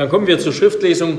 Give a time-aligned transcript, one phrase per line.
[0.00, 1.18] Dann kommen wir zur Schriftlesung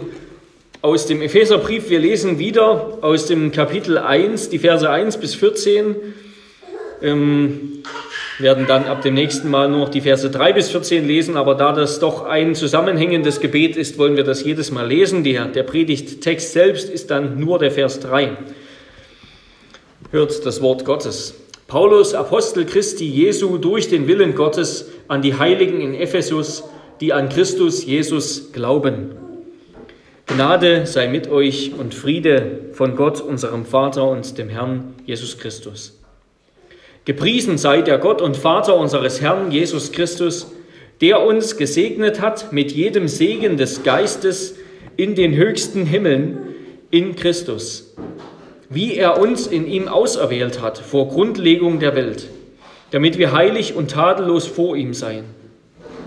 [0.82, 1.92] aus dem Epheserbrief.
[1.92, 5.96] Wir lesen wieder aus dem Kapitel 1, die Verse 1 bis 14.
[7.04, 7.84] Ähm,
[8.40, 11.54] werden dann ab dem nächsten Mal nur noch die Verse 3 bis 14 lesen, aber
[11.54, 15.24] da das doch ein zusammenhängendes Gebet ist, wollen wir das jedes Mal lesen.
[15.24, 18.36] Der, der Predigttext selbst ist dann nur der Vers 3.
[20.10, 21.36] Hört das Wort Gottes.
[21.68, 26.64] Paulus, Apostel Christi Jesu, durch den Willen Gottes an die Heiligen in Ephesus,
[27.02, 29.16] die an Christus Jesus glauben.
[30.28, 36.00] Gnade sei mit euch und Friede von Gott, unserem Vater und dem Herrn Jesus Christus.
[37.04, 40.52] Gepriesen sei der Gott und Vater unseres Herrn Jesus Christus,
[41.02, 44.56] der uns gesegnet hat mit jedem Segen des Geistes
[44.96, 46.38] in den höchsten Himmeln
[46.92, 47.96] in Christus,
[48.70, 52.28] wie er uns in ihm auserwählt hat vor Grundlegung der Welt,
[52.92, 55.41] damit wir heilig und tadellos vor ihm seien.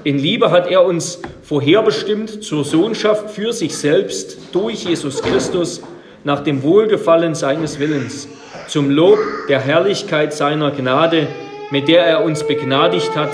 [0.04, 5.82] In Liebe hat er uns vorherbestimmt zur Sohnschaft für sich selbst durch Jesus Christus
[6.24, 8.28] nach dem Wohlgefallen seines Willens
[8.68, 11.28] zum Lob der Herrlichkeit seiner Gnade,
[11.70, 13.30] mit der er uns begnadigt hat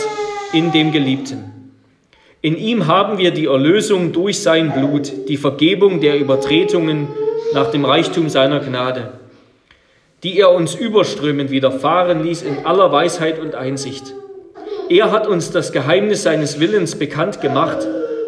[0.52, 1.72] in dem Geliebten.
[2.40, 7.08] In ihm haben wir die Erlösung durch sein Blut, die Vergebung der Übertretungen
[7.52, 9.14] nach dem Reichtum seiner Gnade,
[10.22, 14.14] die er uns überströmend widerfahren ließ in aller Weisheit und Einsicht.
[14.90, 17.86] Er hat uns das Geheimnis seines Willens bekannt gemacht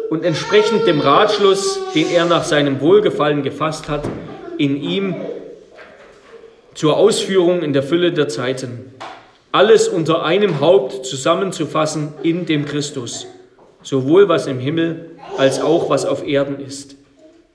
[0.09, 4.07] und entsprechend dem Ratschluss, den er nach seinem Wohlgefallen gefasst hat,
[4.57, 5.13] in ihm
[6.73, 8.93] zur Ausführung in der Fülle der Zeiten.
[9.51, 13.27] Alles unter einem Haupt zusammenzufassen in dem Christus,
[13.81, 16.95] sowohl was im Himmel als auch was auf Erden ist.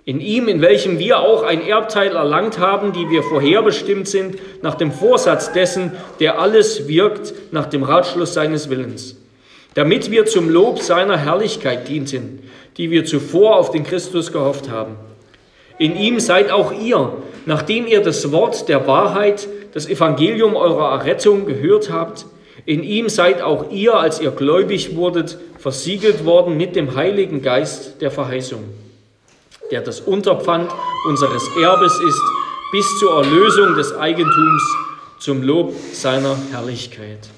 [0.08, 4.74] In ihm, in welchem wir auch ein Erbteil erlangt haben, die wir vorherbestimmt sind, nach
[4.74, 9.16] dem Vorsatz dessen, der alles wirkt, nach dem Ratschluss seines Willens,
[9.74, 12.42] damit wir zum Lob seiner Herrlichkeit dienten,
[12.78, 14.96] die wir zuvor auf den Christus gehofft haben.
[15.78, 17.12] In ihm seid auch ihr,
[17.44, 22.24] nachdem ihr das Wort der Wahrheit, das Evangelium eurer Errettung gehört habt,
[22.64, 28.00] in ihm seid auch ihr, als ihr gläubig wurdet, versiegelt worden mit dem Heiligen Geist
[28.00, 28.64] der Verheißung,
[29.70, 30.70] der das Unterpfand
[31.06, 32.22] unseres Erbes ist,
[32.72, 34.62] bis zur Erlösung des Eigentums
[35.18, 37.28] zum Lob seiner Herrlichkeit.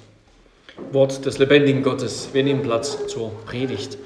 [0.92, 2.30] Wort des lebendigen Gottes.
[2.32, 3.98] Wir nehmen Platz zur Predigt.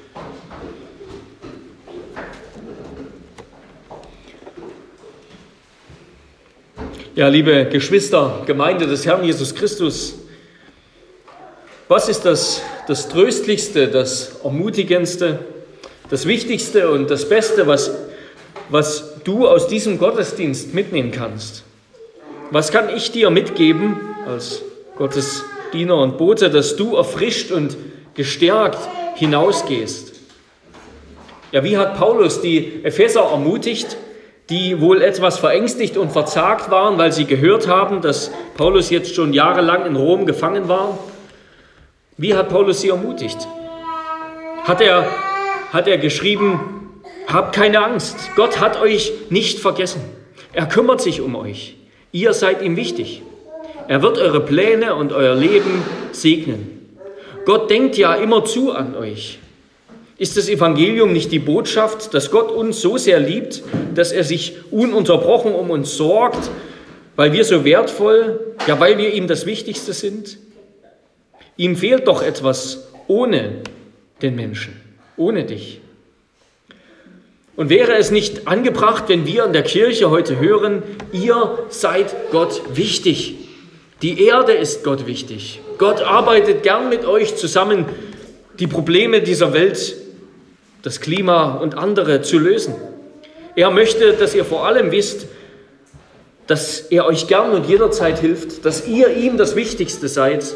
[7.14, 10.18] Ja, liebe Geschwister, Gemeinde des Herrn Jesus Christus,
[11.86, 15.38] was ist das, das Tröstlichste, das Ermutigendste,
[16.10, 17.91] das Wichtigste und das Beste, was,
[18.74, 21.62] was du aus diesem Gottesdienst mitnehmen kannst?
[22.50, 24.62] Was kann ich dir mitgeben als
[24.96, 27.76] Gottes Diener und Bote, dass du erfrischt und
[28.14, 28.80] gestärkt
[29.14, 30.14] hinausgehst?
[31.52, 33.96] Ja, wie hat Paulus die Epheser ermutigt?
[34.50, 39.32] die wohl etwas verängstigt und verzagt waren, weil sie gehört haben, dass Paulus jetzt schon
[39.32, 40.98] jahrelang in Rom gefangen war.
[42.18, 43.38] Wie hat Paulus sie ermutigt?
[44.64, 45.06] Hat er,
[45.72, 46.73] hat er geschrieben,
[47.26, 50.02] habt keine Angst, Gott hat euch nicht vergessen.
[50.52, 51.76] Er kümmert sich um euch.
[52.12, 53.22] Ihr seid ihm wichtig.
[53.88, 56.96] Er wird eure Pläne und euer Leben segnen.
[57.44, 59.38] Gott denkt ja immer zu an euch.
[60.16, 63.62] Ist das Evangelium nicht die Botschaft, dass Gott uns so sehr liebt,
[63.94, 66.50] dass er sich ununterbrochen um uns sorgt,
[67.16, 70.38] weil wir so wertvoll, ja weil wir ihm das Wichtigste sind?
[71.56, 73.62] Ihm fehlt doch etwas ohne
[74.22, 74.80] den Menschen,
[75.16, 75.80] ohne dich.
[77.56, 80.82] Und wäre es nicht angebracht, wenn wir in der Kirche heute hören,
[81.12, 83.37] ihr seid Gott wichtig.
[84.03, 85.60] Die Erde ist Gott wichtig.
[85.78, 87.87] Gott arbeitet gern mit euch zusammen,
[88.59, 89.97] die Probleme dieser Welt
[90.82, 92.75] das Klima und andere zu lösen.
[93.56, 95.26] Er möchte, dass ihr vor allem wisst,
[96.47, 100.54] dass er euch gern und jederzeit hilft, dass ihr ihm das Wichtigste seid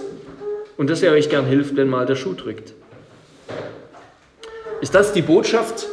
[0.77, 2.75] und dass er euch gern hilft, wenn mal der Schuh drückt.
[4.83, 5.87] Ist das die Botschaft,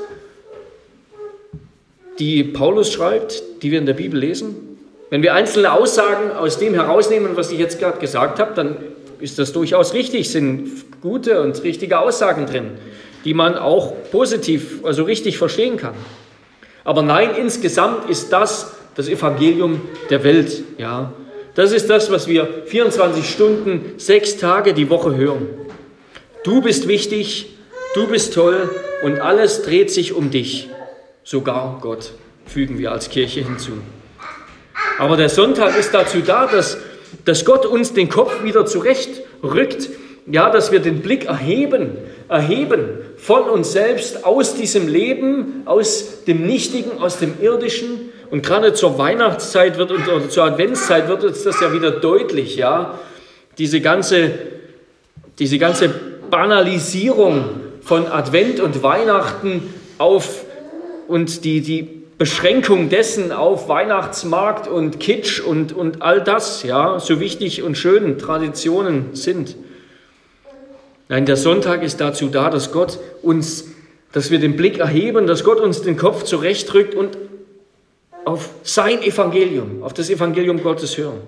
[2.20, 4.56] die Paulus schreibt, die wir in der Bibel lesen?
[5.10, 8.78] Wenn wir einzelne Aussagen aus dem herausnehmen, was ich jetzt gerade gesagt habe, dann
[9.20, 12.72] ist das durchaus richtig, sind gute und richtige Aussagen drin
[13.26, 15.96] die man auch positiv, also richtig verstehen kann.
[16.84, 20.64] Aber nein, insgesamt ist das das Evangelium der Welt.
[20.78, 21.12] Ja,
[21.56, 25.48] das ist das, was wir 24 Stunden, sechs Tage die Woche hören.
[26.44, 27.58] Du bist wichtig,
[27.96, 28.70] du bist toll
[29.04, 30.70] und alles dreht sich um dich.
[31.26, 32.14] Sogar Gott,
[32.46, 33.74] fügen wir als Kirche hinzu.
[34.98, 36.78] Aber der Sonntag ist dazu da, dass,
[37.26, 39.90] dass Gott uns den Kopf wieder zurecht rückt
[40.28, 41.98] ja, dass wir den Blick erheben,
[42.30, 42.86] erheben
[43.18, 48.12] von uns selbst aus diesem Leben, aus dem Nichtigen, aus dem Irdischen.
[48.32, 53.00] Und gerade zur Weihnachtszeit wird oder zur Adventszeit wird uns das ja wieder deutlich, ja.
[53.60, 54.32] Diese ganze,
[55.38, 55.90] diese ganze
[56.32, 57.46] Banalisierung
[57.82, 60.45] von Advent und Weihnachten auf
[61.08, 67.20] und die, die Beschränkung dessen auf Weihnachtsmarkt und Kitsch und, und all das, ja, so
[67.20, 69.56] wichtig und schön Traditionen sind.
[71.10, 73.66] Nein, der Sonntag ist dazu da, dass Gott uns,
[74.14, 77.18] dass wir den Blick erheben, dass Gott uns den Kopf zurechtrückt und
[78.24, 81.22] auf sein Evangelium, auf das Evangelium Gottes hören.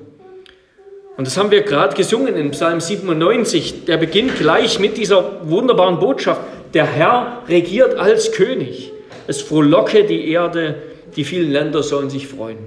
[1.17, 3.85] Und das haben wir gerade gesungen in Psalm 97.
[3.85, 6.41] Der beginnt gleich mit dieser wunderbaren Botschaft.
[6.73, 8.93] Der Herr regiert als König.
[9.27, 10.81] Es frohlocke die Erde,
[11.15, 12.57] die vielen Länder sollen sich freuen.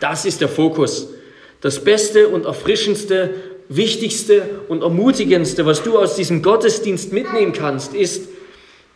[0.00, 1.08] Das ist der Fokus.
[1.60, 3.34] Das Beste und Erfrischendste
[3.68, 8.28] Wichtigste und Ermutigendste, was du aus diesem Gottesdienst mitnehmen kannst, ist,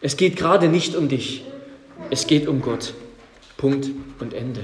[0.01, 1.45] es geht gerade nicht um dich,
[2.11, 2.95] es geht um Gott.
[3.57, 3.91] Punkt
[4.21, 4.61] und Ende.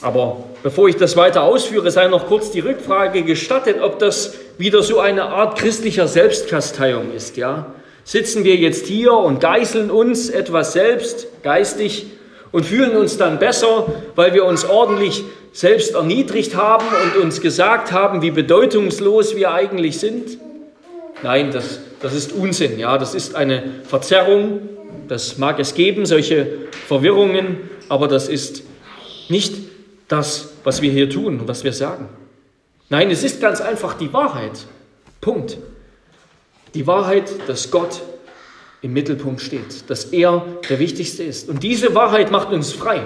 [0.00, 4.82] Aber bevor ich das weiter ausführe, sei noch kurz die Rückfrage gestattet, ob das wieder
[4.82, 7.36] so eine Art christlicher Selbstkasteiung ist.
[7.36, 7.74] Ja?
[8.04, 12.06] Sitzen wir jetzt hier und geißeln uns etwas selbst geistig
[12.52, 17.92] und fühlen uns dann besser, weil wir uns ordentlich selbst erniedrigt haben und uns gesagt
[17.92, 20.38] haben, wie bedeutungslos wir eigentlich sind?
[21.22, 22.78] Nein, das, das ist Unsinn.
[22.78, 24.68] Ja, das ist eine Verzerrung.
[25.08, 26.46] Das mag es geben, solche
[26.86, 27.58] Verwirrungen,
[27.88, 28.62] aber das ist
[29.28, 29.54] nicht
[30.08, 32.08] das, was wir hier tun und was wir sagen.
[32.88, 34.66] Nein, es ist ganz einfach die Wahrheit.
[35.20, 35.58] Punkt.
[36.74, 38.02] Die Wahrheit, dass Gott
[38.82, 41.48] im Mittelpunkt steht, dass er der Wichtigste ist.
[41.48, 43.00] Und diese Wahrheit macht uns frei.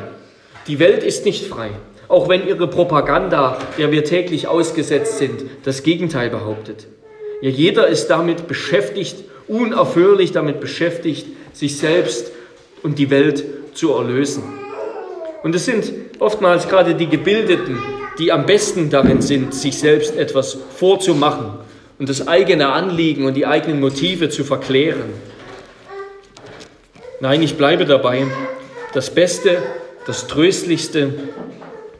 [0.66, 1.72] Die Welt ist nicht frei,
[2.08, 6.86] auch wenn ihre Propaganda, der wir täglich ausgesetzt sind, das Gegenteil behauptet.
[7.42, 9.16] Ja, jeder ist damit beschäftigt,
[9.48, 12.32] unaufhörlich damit beschäftigt, sich selbst
[12.82, 13.44] und die Welt
[13.74, 14.44] zu erlösen.
[15.42, 17.78] Und es sind oftmals gerade die Gebildeten,
[18.18, 21.67] die am besten darin sind, sich selbst etwas vorzumachen
[21.98, 25.12] und das eigene Anliegen und die eigenen Motive zu verklären.
[27.20, 28.26] Nein, ich bleibe dabei.
[28.94, 29.58] Das Beste,
[30.06, 31.14] das Tröstlichste,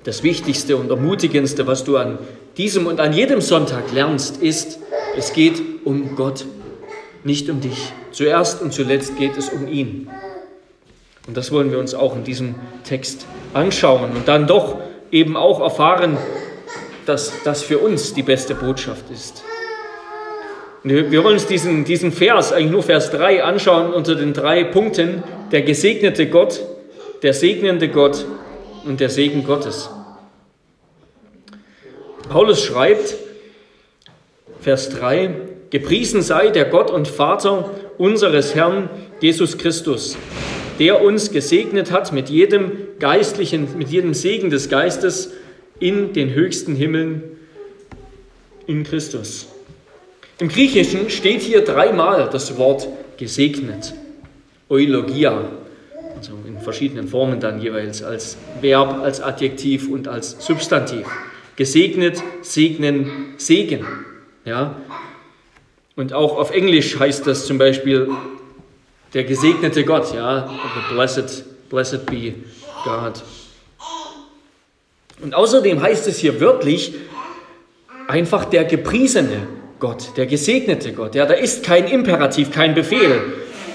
[0.05, 2.19] das Wichtigste und Ermutigendste, was du an
[2.57, 4.79] diesem und an jedem Sonntag lernst, ist,
[5.17, 6.47] es geht um Gott,
[7.25, 7.93] nicht um dich.
[8.13, 10.09] Zuerst und zuletzt geht es um ihn.
[11.27, 12.55] Und das wollen wir uns auch in diesem
[12.85, 14.79] Text anschauen und dann doch
[15.11, 16.17] eben auch erfahren,
[17.05, 19.43] dass das für uns die beste Botschaft ist.
[20.89, 25.23] Wir wollen uns diesen, diesen Vers, eigentlich nur Vers 3, anschauen unter den drei Punkten.
[25.53, 26.65] Der gesegnete Gott,
[27.23, 28.25] der segnende Gott
[28.87, 29.91] und der Segen Gottes.
[32.29, 33.17] Paulus schreibt,
[34.61, 35.31] Vers 3,
[35.71, 38.89] Gepriesen sei der Gott und Vater unseres Herrn
[39.21, 40.17] Jesus Christus,
[40.79, 45.33] der uns gesegnet hat mit jedem geistlichen, mit jedem Segen des Geistes
[45.79, 47.23] in den höchsten Himmeln
[48.67, 49.49] in Christus.
[50.41, 52.87] Im Griechischen steht hier dreimal das Wort
[53.17, 53.93] gesegnet.
[54.69, 55.51] Eulogia,
[56.17, 61.07] also in verschiedenen Formen dann jeweils als Verb, als Adjektiv und als Substantiv.
[61.57, 63.85] Gesegnet, segnen, Segen.
[64.45, 64.77] Ja?
[65.97, 68.09] Und auch auf Englisch heißt das zum Beispiel
[69.15, 70.49] der gesegnete Gott, ja,
[70.93, 72.35] blessed, blessed be
[72.85, 73.25] God.
[75.21, 76.95] Und außerdem heißt es hier wörtlich
[78.07, 81.15] einfach der gepriesene Gott, der gesegnete Gott.
[81.15, 83.23] Ja, da ist kein Imperativ, kein Befehl.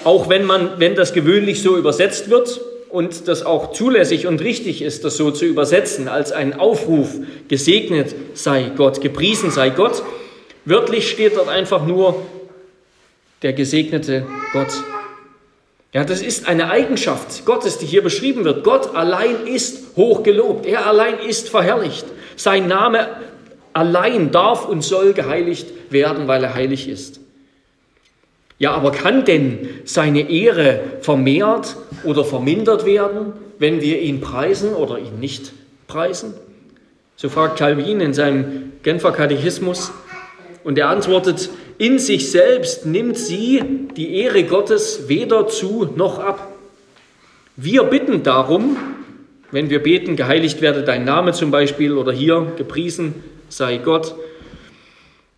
[0.04, 4.82] Auch wenn, man, wenn das gewöhnlich so übersetzt wird und das auch zulässig und richtig
[4.82, 7.16] ist, das so zu übersetzen als ein Aufruf,
[7.48, 10.04] gesegnet sei Gott, gepriesen sei Gott.
[10.66, 12.22] Wörtlich steht dort einfach nur
[13.42, 14.84] der gesegnete Gott.
[15.94, 18.64] Ja, das ist eine Eigenschaft Gottes, die hier beschrieben wird.
[18.64, 20.66] Gott allein ist hochgelobt.
[20.66, 22.06] Er allein ist verherrlicht.
[22.36, 23.08] Sein Name
[23.74, 27.20] allein darf und soll geheiligt werden, weil er heilig ist.
[28.60, 35.00] Ja, aber kann denn seine Ehre vermehrt oder vermindert werden, wenn wir ihn preisen oder
[35.00, 35.52] ihn nicht
[35.88, 36.34] preisen?
[37.16, 39.92] So fragt Calvin in seinem Genfer Katechismus
[40.64, 43.62] und er antwortet, in sich selbst nimmt sie
[43.98, 46.56] die Ehre Gottes weder zu noch ab.
[47.56, 48.78] Wir bitten darum,
[49.52, 53.16] wenn wir beten, geheiligt werde dein Name zum Beispiel oder hier gepriesen
[53.58, 54.16] sei Gott.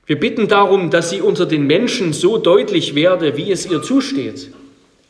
[0.05, 4.51] Wir bitten darum, dass sie unter den Menschen so deutlich werde, wie es ihr zusteht.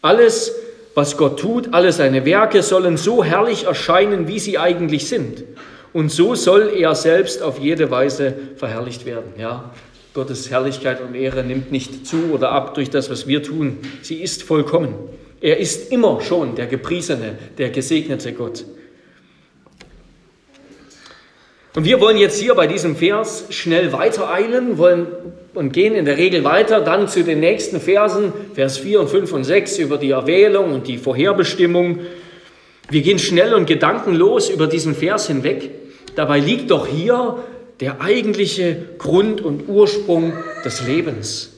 [0.01, 0.55] Alles,
[0.93, 5.43] was Gott tut, alle seine Werke sollen so herrlich erscheinen, wie sie eigentlich sind.
[5.91, 9.33] Und so soll er selbst auf jede Weise verherrlicht werden.
[9.37, 9.73] Ja,
[10.13, 13.79] Gottes Herrlichkeit und Ehre nimmt nicht zu oder ab durch das, was wir tun.
[14.01, 14.93] Sie ist vollkommen.
[15.41, 18.65] Er ist immer schon der gepriesene, der gesegnete Gott.
[21.75, 25.07] Und wir wollen jetzt hier bei diesem Vers schnell weitereilen wollen
[25.53, 29.33] und gehen in der Regel weiter dann zu den nächsten Versen, Vers 4 und 5
[29.33, 31.99] und 6 über die Erwählung und die Vorherbestimmung.
[32.89, 35.69] Wir gehen schnell und gedankenlos über diesen Vers hinweg.
[36.15, 37.43] Dabei liegt doch hier
[37.81, 40.31] der eigentliche Grund und Ursprung
[40.63, 41.51] des Lebens.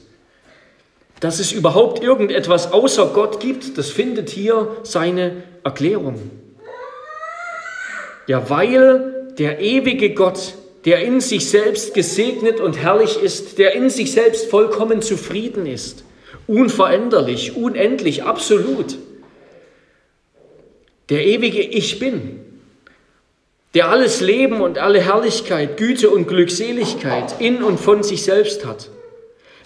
[1.20, 6.30] Dass es überhaupt irgendetwas außer Gott gibt, das findet hier seine Erklärung.
[8.26, 10.54] Ja, weil der ewige Gott,
[10.84, 16.04] der in sich selbst gesegnet und herrlich ist, der in sich selbst vollkommen zufrieden ist,
[16.46, 18.96] unveränderlich, unendlich, absolut.
[21.08, 22.40] Der ewige Ich bin,
[23.74, 28.90] der alles Leben und alle Herrlichkeit, Güte und Glückseligkeit in und von sich selbst hat,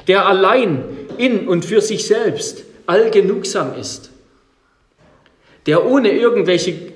[0.08, 0.84] der allein
[1.18, 4.10] in und für sich selbst allgenugsam ist,
[5.66, 6.91] der ohne irgendwelche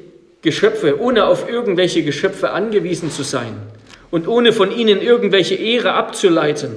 [0.47, 3.57] Geschöpfe, ohne auf irgendwelche Geschöpfe angewiesen zu sein
[4.13, 6.71] und ohne von ihnen irgendwelche Ehre abzuleiten,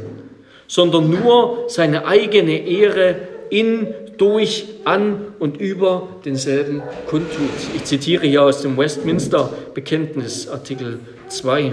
[0.65, 7.51] sondern nur seine eigene Ehre in, durch, an und über denselben kundtut.
[7.75, 10.97] Ich zitiere hier aus dem Westminster Bekenntnis, Artikel
[11.27, 11.71] 2,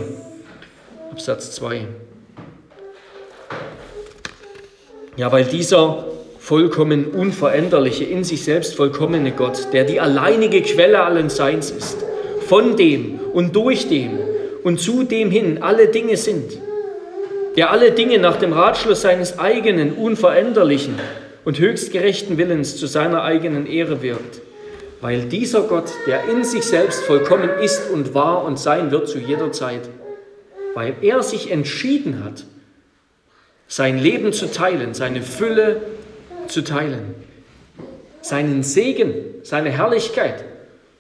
[1.13, 1.87] Absatz 2.
[5.17, 6.05] Ja, weil dieser
[6.47, 11.97] vollkommen unveränderliche, in sich selbst vollkommene Gott, der die alleinige Quelle allen Seins ist,
[12.47, 14.17] von dem und durch dem
[14.63, 16.57] und zu dem hin alle Dinge sind,
[17.57, 20.95] der alle Dinge nach dem Ratschluss seines eigenen, unveränderlichen
[21.45, 24.41] und höchst gerechten Willens zu seiner eigenen Ehre wirkt,
[25.01, 29.19] weil dieser Gott, der in sich selbst vollkommen ist und war und sein wird zu
[29.19, 29.89] jeder Zeit,
[30.75, 32.45] weil er sich entschieden hat,
[33.67, 35.81] sein Leben zu teilen, seine Fülle
[36.49, 37.15] zu teilen,
[38.21, 40.45] seinen Segen, seine Herrlichkeit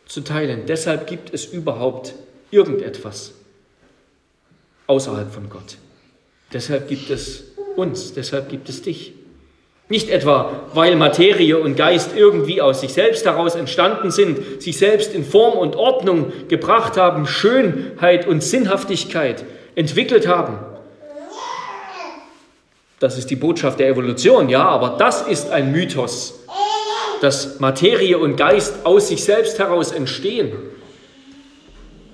[0.06, 0.62] zu teilen.
[0.66, 2.14] Deshalb gibt es überhaupt
[2.50, 3.34] irgendetwas
[4.86, 5.78] außerhalb von Gott.
[6.52, 9.12] Deshalb gibt es uns, deshalb gibt es dich.
[9.88, 15.14] Nicht etwa, weil Materie und Geist irgendwie aus sich selbst heraus entstanden sind, sich selbst
[15.14, 19.44] in Form und Ordnung gebracht haben, Schönheit und Sinnhaftigkeit
[19.76, 20.58] entwickelt haben,
[22.98, 26.40] das ist die Botschaft der Evolution, ja, aber das ist ein Mythos,
[27.20, 30.52] dass Materie und Geist aus sich selbst heraus entstehen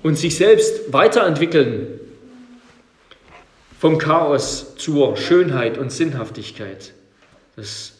[0.01, 1.99] und sich selbst weiterentwickeln
[3.79, 6.93] vom Chaos zur Schönheit und Sinnhaftigkeit.
[7.55, 7.93] Das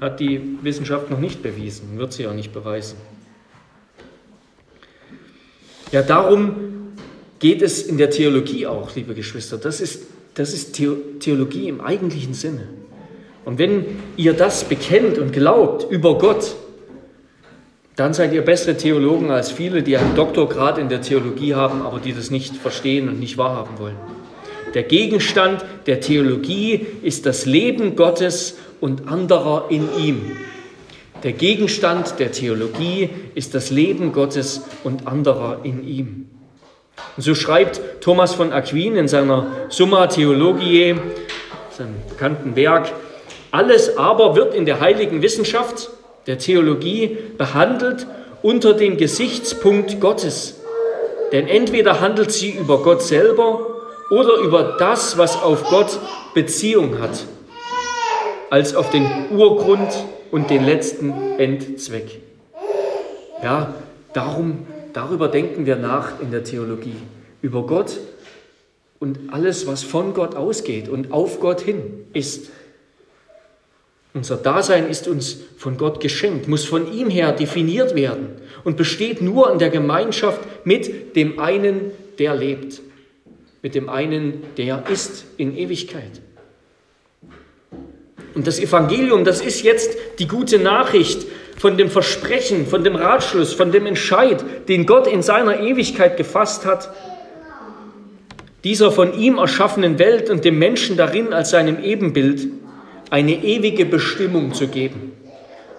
[0.00, 2.96] hat die Wissenschaft noch nicht bewiesen, wird sie auch nicht beweisen.
[5.92, 6.94] Ja, darum
[7.38, 9.56] geht es in der Theologie auch, liebe Geschwister.
[9.56, 10.06] Das ist
[10.38, 12.68] das ist Theologie im eigentlichen Sinne.
[13.44, 13.84] Und wenn
[14.16, 16.54] ihr das bekennt und glaubt über Gott,
[17.96, 21.98] dann seid ihr bessere Theologen als viele, die einen Doktorgrad in der Theologie haben, aber
[21.98, 23.96] die das nicht verstehen und nicht wahrhaben wollen.
[24.74, 30.20] Der Gegenstand der Theologie ist das Leben Gottes und anderer in ihm.
[31.24, 36.28] Der Gegenstand der Theologie ist das Leben Gottes und anderer in ihm.
[37.16, 40.96] Und so schreibt Thomas von Aquin in seiner Summa Theologiae,
[41.70, 42.92] seinem bekannten Werk,
[43.50, 45.90] alles aber wird in der heiligen Wissenschaft,
[46.26, 48.06] der Theologie, behandelt
[48.42, 50.60] unter dem Gesichtspunkt Gottes.
[51.32, 53.66] Denn entweder handelt sie über Gott selber
[54.10, 55.98] oder über das, was auf Gott
[56.34, 57.24] Beziehung hat,
[58.50, 59.88] als auf den Urgrund
[60.30, 62.20] und den letzten Endzweck.
[63.42, 63.74] Ja,
[64.12, 64.66] darum
[64.98, 66.96] Darüber denken wir nach in der Theologie.
[67.40, 68.00] Über Gott
[68.98, 72.50] und alles, was von Gott ausgeht und auf Gott hin ist.
[74.12, 78.30] Unser Dasein ist uns von Gott geschenkt, muss von ihm her definiert werden
[78.64, 82.80] und besteht nur in der Gemeinschaft mit dem einen, der lebt,
[83.62, 86.20] mit dem einen, der ist in Ewigkeit.
[88.34, 91.24] Und das Evangelium, das ist jetzt die gute Nachricht
[91.58, 96.64] von dem Versprechen, von dem Ratschluss, von dem Entscheid, den Gott in seiner Ewigkeit gefasst
[96.64, 96.90] hat,
[98.64, 102.48] dieser von ihm erschaffenen Welt und dem Menschen darin als seinem Ebenbild
[103.10, 105.12] eine ewige Bestimmung zu geben.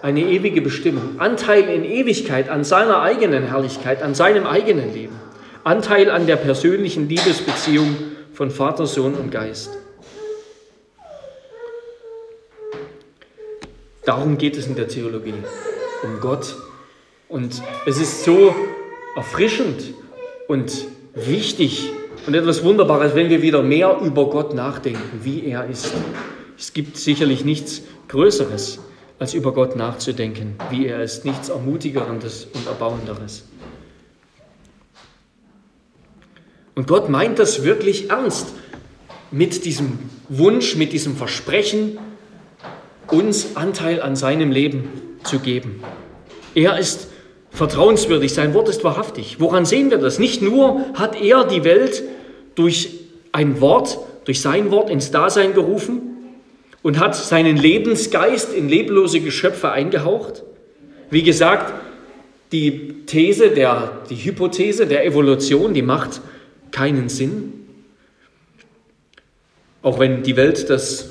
[0.02, 1.18] Eine ewige Bestimmung.
[1.18, 5.14] Anteil in Ewigkeit an seiner eigenen Herrlichkeit, an seinem eigenen Leben.
[5.62, 7.96] Anteil an der persönlichen Liebesbeziehung
[8.32, 9.79] von Vater, Sohn und Geist.
[14.04, 15.34] Darum geht es in der Theologie
[16.02, 16.56] um Gott.
[17.28, 18.54] Und es ist so
[19.16, 19.94] erfrischend
[20.48, 21.90] und wichtig
[22.26, 25.92] und etwas Wunderbares, wenn wir wieder mehr über Gott nachdenken, wie er ist.
[26.58, 28.80] Es gibt sicherlich nichts Größeres,
[29.18, 33.44] als über Gott nachzudenken, wie er ist, nichts Ermutigerendes und Erbauenderes.
[36.74, 38.48] Und Gott meint das wirklich ernst
[39.30, 41.98] mit diesem Wunsch, mit diesem Versprechen,
[43.12, 44.88] uns Anteil an seinem Leben
[45.24, 45.82] zu geben.
[46.54, 47.08] Er ist
[47.50, 49.36] vertrauenswürdig, sein Wort ist wahrhaftig.
[49.38, 50.18] Woran sehen wir das?
[50.18, 52.02] Nicht nur hat er die Welt
[52.54, 53.00] durch
[53.32, 56.02] ein Wort, durch sein Wort ins Dasein gerufen
[56.82, 60.42] und hat seinen Lebensgeist in leblose Geschöpfe eingehaucht.
[61.10, 61.74] Wie gesagt,
[62.52, 66.20] die These, der, die Hypothese der Evolution, die macht
[66.70, 67.52] keinen Sinn.
[69.82, 71.10] Auch wenn die Welt das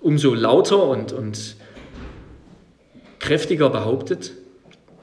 [0.00, 1.56] umso lauter und, und
[3.18, 4.32] kräftiger behauptet.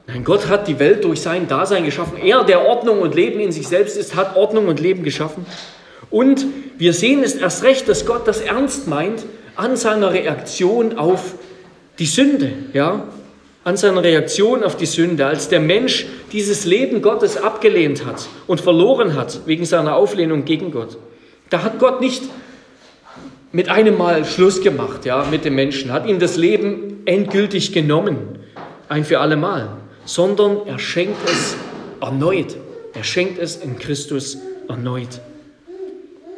[0.08, 2.18] Nein, Gott hat die Welt durch sein Dasein geschaffen.
[2.18, 5.46] Er, der Ordnung und Leben in sich selbst ist, hat Ordnung und Leben geschaffen.
[6.12, 6.46] Und
[6.78, 9.26] wir sehen es erst recht, dass Gott das ernst meint
[9.56, 11.36] an seiner Reaktion auf
[11.98, 13.08] die Sünde, ja,
[13.64, 18.62] an seiner Reaktion auf die Sünde, als der Mensch dieses Leben Gottes abgelehnt hat und
[18.62, 20.98] verloren hat wegen seiner Auflehnung gegen Gott.
[21.50, 22.24] Da hat Gott nicht
[23.52, 28.40] mit einem Mal Schluss gemacht, ja, mit dem Menschen, hat ihm das Leben endgültig genommen,
[28.90, 29.70] ein für alle Mal,
[30.06, 31.56] sondern er schenkt es
[32.02, 32.58] erneut.
[32.94, 34.38] Er schenkt es in Christus
[34.70, 35.20] erneut.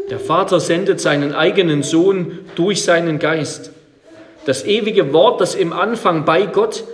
[0.09, 3.71] Der Vater sendet seinen eigenen Sohn durch seinen Geist.
[4.45, 6.85] Das ewige Wort, das im Anfang bei Gott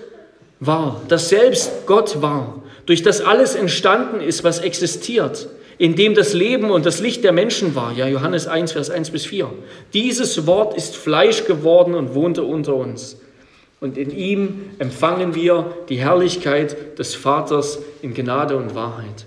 [0.60, 6.34] war, das selbst Gott war, durch das alles entstanden ist, was existiert, in dem das
[6.34, 7.92] Leben und das Licht der Menschen war.
[7.94, 9.52] Ja, Johannes 1, Vers 1 bis 4.
[9.94, 13.18] Dieses Wort ist Fleisch geworden und wohnte unter uns.
[13.80, 19.26] Und in ihm empfangen wir die Herrlichkeit des Vaters in Gnade und Wahrheit.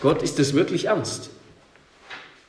[0.00, 1.30] Gott ist es wirklich ernst.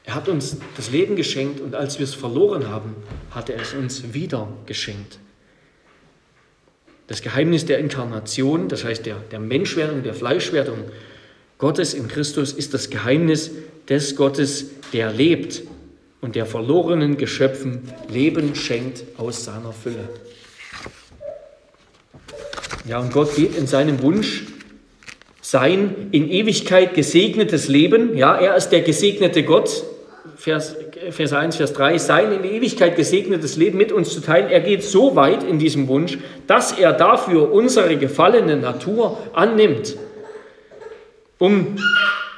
[0.03, 2.95] Er hat uns das Leben geschenkt und als wir es verloren haben,
[3.31, 5.19] hat er es uns wieder geschenkt.
[7.11, 10.77] Das Geheimnis der Inkarnation, das heißt der, der Menschwerdung, der Fleischwerdung
[11.57, 13.51] Gottes in Christus, ist das Geheimnis
[13.89, 15.63] des Gottes, der lebt
[16.21, 20.07] und der verlorenen Geschöpfen Leben schenkt aus seiner Fülle.
[22.87, 24.45] Ja, und Gott geht in seinem Wunsch
[25.41, 29.83] sein in Ewigkeit gesegnetes Leben, ja, er ist der gesegnete Gott,
[30.37, 30.77] Vers,
[31.09, 34.49] Vers 1, Vers 3, sein in Ewigkeit gesegnetes Leben mit uns zu teilen.
[34.49, 39.95] Er geht so weit in diesem Wunsch, dass er dafür unsere gefallene Natur annimmt,
[41.39, 41.77] um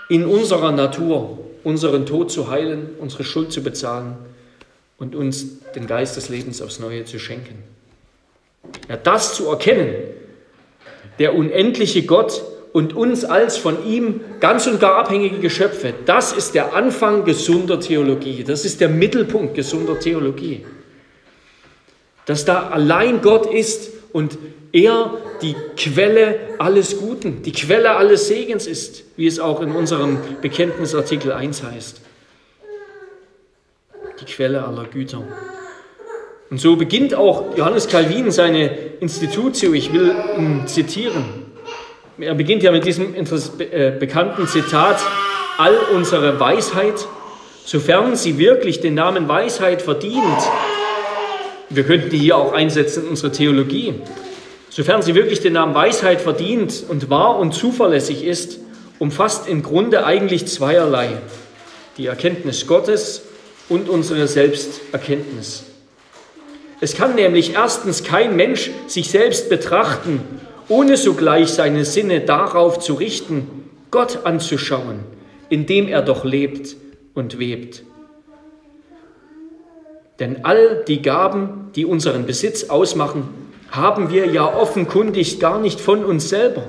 [0.08, 4.16] in unserer Natur unseren Tod zu heilen, unsere Schuld zu bezahlen
[4.98, 7.64] und uns den Geist des Lebens aufs Neue zu schenken.
[8.88, 9.94] Ja, das zu erkennen,
[11.20, 12.42] der unendliche Gott
[12.74, 15.94] und uns als von ihm ganz und gar abhängige Geschöpfe.
[16.06, 18.44] Das ist der Anfang gesunder Theologie.
[18.44, 20.66] Das ist der Mittelpunkt gesunder Theologie.
[22.26, 24.38] Dass da allein Gott ist und
[24.72, 30.18] er die Quelle alles Guten, die Quelle alles Segens ist, wie es auch in unserem
[30.42, 32.02] Bekenntnisartikel 1 heißt.
[34.20, 35.24] Die Quelle aller Güter.
[36.50, 41.43] Und so beginnt auch Johannes Calvin seine Institutio, ich will ihn zitieren.
[42.20, 44.98] Er beginnt ja mit diesem äh, bekannten Zitat,
[45.58, 47.08] all unsere Weisheit,
[47.66, 50.38] sofern sie wirklich den Namen Weisheit verdient,
[51.70, 53.96] wir könnten die hier auch einsetzen in unsere Theologie,
[54.70, 58.60] sofern sie wirklich den Namen Weisheit verdient und wahr und zuverlässig ist,
[59.00, 61.18] umfasst im Grunde eigentlich zweierlei,
[61.98, 63.24] die Erkenntnis Gottes
[63.70, 65.64] und unsere Selbsterkenntnis.
[66.80, 70.22] Es kann nämlich erstens kein Mensch sich selbst betrachten
[70.70, 75.00] ohne sogleich seine Sinne darauf zu richten, Gott anzuschauen,
[75.50, 76.76] in dem er doch lebt
[77.14, 77.84] und webt.
[80.20, 83.30] Denn all die Gaben, die unseren Besitz ausmachen,
[83.72, 86.64] haben wir ja offenkundig gar nicht von uns selber.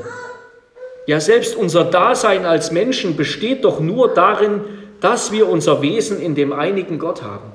[1.07, 4.63] Ja, selbst unser Dasein als Menschen besteht doch nur darin,
[5.01, 7.53] dass wir unser Wesen in dem einigen Gott haben.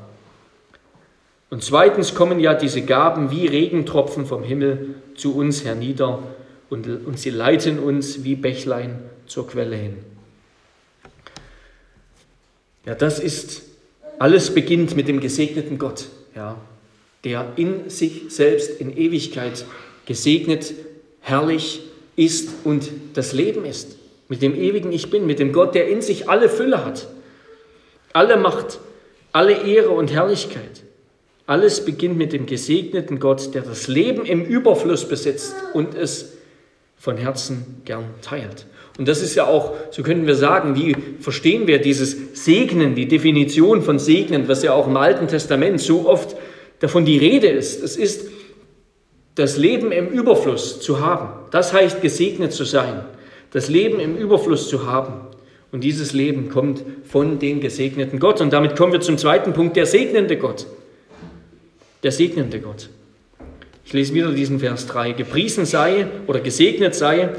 [1.49, 6.23] Und zweitens kommen ja diese Gaben wie Regentropfen vom Himmel zu uns hernieder
[6.69, 9.97] und, und sie leiten uns wie Bächlein zur Quelle hin.
[12.85, 13.63] Ja, das ist,
[14.19, 16.55] alles beginnt mit dem gesegneten Gott, ja,
[17.23, 19.65] der in sich selbst in Ewigkeit
[20.05, 20.73] gesegnet,
[21.21, 21.81] herrlich
[22.15, 23.97] ist und das Leben ist.
[24.27, 27.07] Mit dem ewigen Ich Bin, mit dem Gott, der in sich alle Fülle hat,
[28.13, 28.79] alle Macht,
[29.31, 30.83] alle Ehre und Herrlichkeit.
[31.49, 36.33] Alles beginnt mit dem gesegneten Gott, der das Leben im Überfluss besitzt und es
[36.95, 38.67] von Herzen gern teilt.
[38.99, 43.07] Und das ist ja auch, so könnten wir sagen, wie verstehen wir dieses Segnen, die
[43.07, 46.35] Definition von Segnen, was ja auch im Alten Testament so oft
[46.81, 47.81] davon die Rede ist.
[47.81, 48.27] Es ist
[49.33, 51.29] das Leben im Überfluss zu haben.
[51.49, 53.05] Das heißt, gesegnet zu sein.
[53.49, 55.13] Das Leben im Überfluss zu haben.
[55.71, 58.39] Und dieses Leben kommt von dem gesegneten Gott.
[58.39, 60.67] Und damit kommen wir zum zweiten Punkt, der segnende Gott.
[62.03, 62.89] Der segnende Gott.
[63.85, 65.13] Ich lese wieder diesen Vers 3.
[65.13, 67.29] Gepriesen sei oder gesegnet sei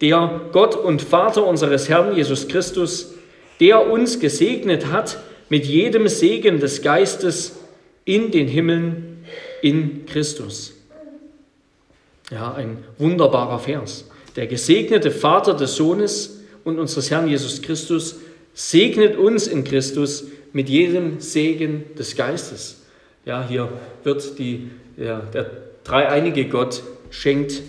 [0.00, 3.14] der Gott und Vater unseres Herrn Jesus Christus,
[3.60, 7.60] der uns gesegnet hat mit jedem Segen des Geistes
[8.04, 9.24] in den Himmeln
[9.62, 10.74] in Christus.
[12.32, 14.08] Ja, ein wunderbarer Vers.
[14.34, 18.16] Der gesegnete Vater des Sohnes und unseres Herrn Jesus Christus
[18.54, 22.81] segnet uns in Christus mit jedem Segen des Geistes.
[23.24, 23.68] Ja, hier
[24.02, 25.50] wird die, ja, der
[25.84, 27.62] dreieinige Gott schenkt,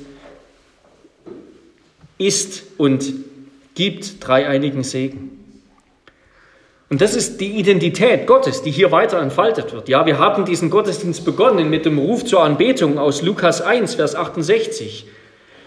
[2.18, 3.06] ist und
[3.76, 5.44] gibt dreieinigen Segen.
[6.90, 9.90] Und das ist die Identität Gottes, die hier weiter entfaltet wird.
[9.90, 14.16] Ja, wir haben diesen Gottesdienst begonnen mit dem Ruf zur Anbetung aus Lukas 1, Vers
[14.16, 15.08] 68.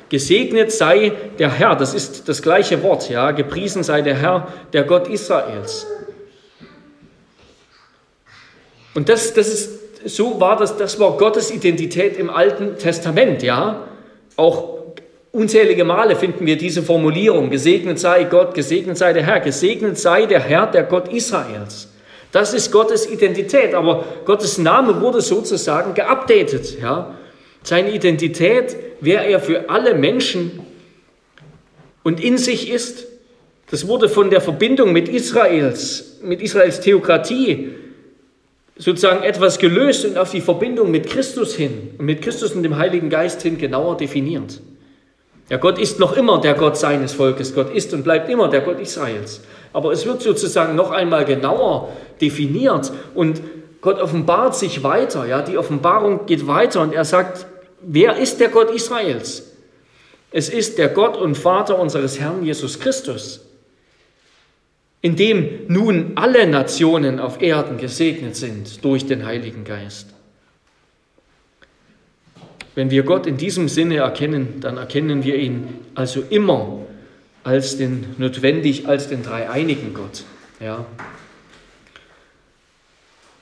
[0.09, 4.85] Gesegnet sei der Herr, das ist das gleiche Wort, ja, gepriesen sei der Herr, der
[4.85, 5.87] Gott Israels.
[8.96, 9.70] Und das, das ist
[10.06, 13.87] so war das, das war Gottes Identität im Alten Testament, ja.
[14.37, 14.78] Auch
[15.32, 20.24] unzählige Male finden wir diese Formulierung, gesegnet sei Gott, gesegnet sei der Herr, gesegnet sei
[20.24, 21.88] der Herr, der Gott Israels.
[22.32, 27.14] Das ist Gottes Identität, aber Gottes Name wurde sozusagen geupdatet, ja.
[27.62, 30.61] Seine Identität, wer er für alle Menschen
[32.02, 33.06] und in sich ist,
[33.70, 37.74] das wurde von der Verbindung mit Israels, mit Israels Theokratie
[38.78, 42.76] sozusagen etwas gelöst und auf die Verbindung mit Christus hin und mit Christus und dem
[42.76, 44.60] Heiligen Geist hin genauer definiert.
[45.48, 47.54] Ja, Gott ist noch immer der Gott seines Volkes.
[47.54, 49.42] Gott ist und bleibt immer der Gott Israels.
[49.72, 53.40] Aber es wird sozusagen noch einmal genauer definiert und
[53.80, 55.26] Gott offenbart sich weiter.
[55.26, 57.46] Ja, die Offenbarung geht weiter und er sagt,
[57.80, 59.52] wer ist der Gott Israels?
[60.32, 63.45] Es ist der Gott und Vater unseres Herrn Jesus Christus
[65.06, 70.08] in dem nun alle Nationen auf Erden gesegnet sind durch den Heiligen Geist.
[72.74, 76.80] Wenn wir Gott in diesem Sinne erkennen, dann erkennen wir ihn also immer
[77.44, 80.24] als den notwendig als den dreieinigen Gott.
[80.58, 80.84] Ja.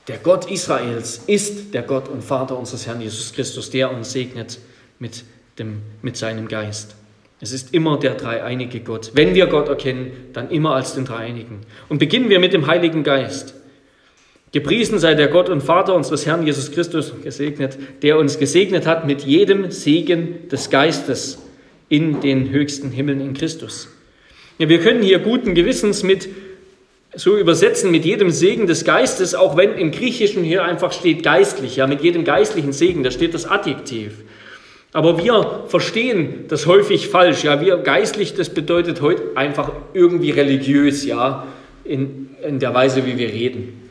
[0.07, 4.59] Der Gott Israels ist der Gott und Vater unseres Herrn Jesus Christus, der uns segnet
[4.99, 5.23] mit,
[5.57, 6.95] dem, mit seinem Geist.
[7.41, 9.11] Es ist immer der dreieinige Gott.
[9.13, 11.59] Wenn wir Gott erkennen, dann immer als den dreieinigen.
[11.89, 13.55] Und beginnen wir mit dem Heiligen Geist.
[14.53, 19.05] Gepriesen sei der Gott und Vater unseres Herrn Jesus Christus, gesegnet, der uns gesegnet hat
[19.05, 21.39] mit jedem Segen des Geistes
[21.89, 23.89] in den höchsten Himmeln in Christus.
[24.57, 26.29] Ja, wir können hier guten Gewissens mit
[27.15, 31.77] so übersetzen mit jedem Segen des Geistes, auch wenn im Griechischen hier einfach steht geistlich,
[31.77, 34.23] ja, mit jedem geistlichen Segen, da steht das Adjektiv.
[34.95, 37.43] Aber wir verstehen das häufig falsch.
[37.43, 41.45] Ja, wir geistlich, das bedeutet heute einfach irgendwie religiös, ja,
[41.83, 43.89] in, in der Weise, wie wir reden.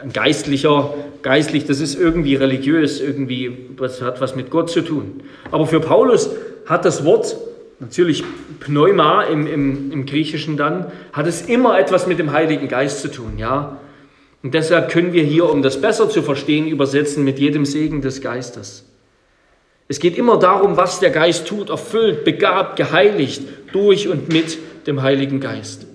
[0.00, 5.20] Ein geistlicher, geistlich, das ist irgendwie religiös, irgendwie, das hat was mit Gott zu tun.
[5.50, 6.30] Aber für Paulus
[6.64, 7.36] hat das Wort,
[7.80, 8.22] natürlich
[8.60, 13.10] Pneuma im, im, im Griechischen dann, hat es immer etwas mit dem Heiligen Geist zu
[13.10, 13.80] tun, ja.
[14.44, 18.20] Und deshalb können wir hier, um das besser zu verstehen, übersetzen mit jedem Segen des
[18.20, 18.84] Geistes.
[19.86, 23.42] Es geht immer darum, was der Geist tut, erfüllt, begabt, geheiligt
[23.72, 25.86] durch und mit dem Heiligen Geist.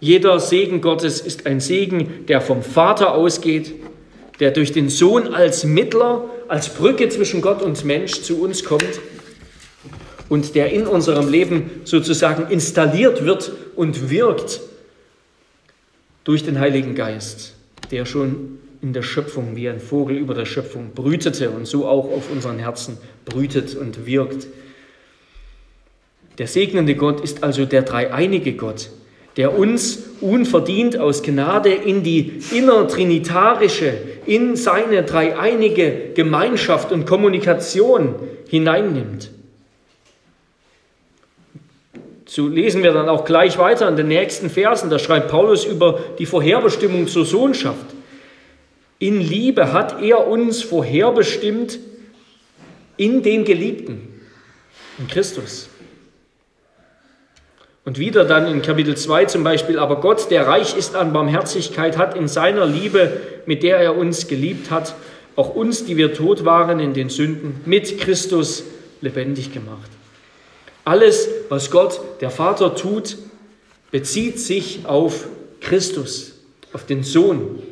[0.00, 3.74] Jeder Segen Gottes ist ein Segen, der vom Vater ausgeht,
[4.40, 9.00] der durch den Sohn als Mittler, als Brücke zwischen Gott und Mensch zu uns kommt
[10.28, 14.60] und der in unserem Leben sozusagen installiert wird und wirkt
[16.24, 17.54] durch den Heiligen Geist,
[17.90, 22.04] der schon in der Schöpfung, wie ein Vogel über der Schöpfung brütete und so auch
[22.04, 24.46] auf unseren Herzen brütet und wirkt.
[26.38, 28.90] Der segnende Gott ist also der dreieinige Gott,
[29.36, 33.92] der uns unverdient aus Gnade in die innertrinitarische,
[34.24, 38.14] in seine dreieinige Gemeinschaft und Kommunikation
[38.46, 39.32] hineinnimmt.
[42.24, 44.90] So lesen wir dann auch gleich weiter in den nächsten Versen.
[44.90, 47.95] Da schreibt Paulus über die Vorherbestimmung zur Sohnschaft.
[48.98, 51.78] In Liebe hat er uns vorherbestimmt
[52.96, 54.08] in dem Geliebten,
[54.98, 55.68] in Christus.
[57.84, 61.98] Und wieder dann in Kapitel 2 zum Beispiel, aber Gott, der reich ist an Barmherzigkeit,
[61.98, 64.94] hat in seiner Liebe, mit der er uns geliebt hat,
[65.36, 68.64] auch uns, die wir tot waren in den Sünden, mit Christus
[69.02, 69.90] lebendig gemacht.
[70.84, 73.18] Alles, was Gott, der Vater, tut,
[73.90, 75.28] bezieht sich auf
[75.60, 76.32] Christus,
[76.72, 77.62] auf den Sohn,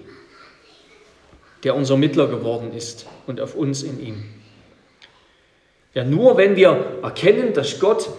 [1.65, 4.25] der unser Mittler geworden ist und auf uns in ihm.
[5.95, 8.11] Ja, nur wenn wir erkennen, dass Gott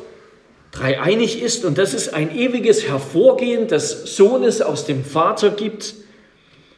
[0.71, 5.93] dreieinig ist und dass es ein ewiges Hervorgehen des Sohnes aus dem Vater gibt,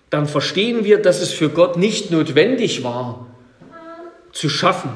[0.10, 3.28] dann verstehen wir, dass es für Gott nicht notwendig war,
[4.32, 4.92] zu schaffen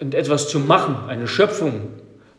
[0.00, 1.88] und etwas zu machen, eine Schöpfung,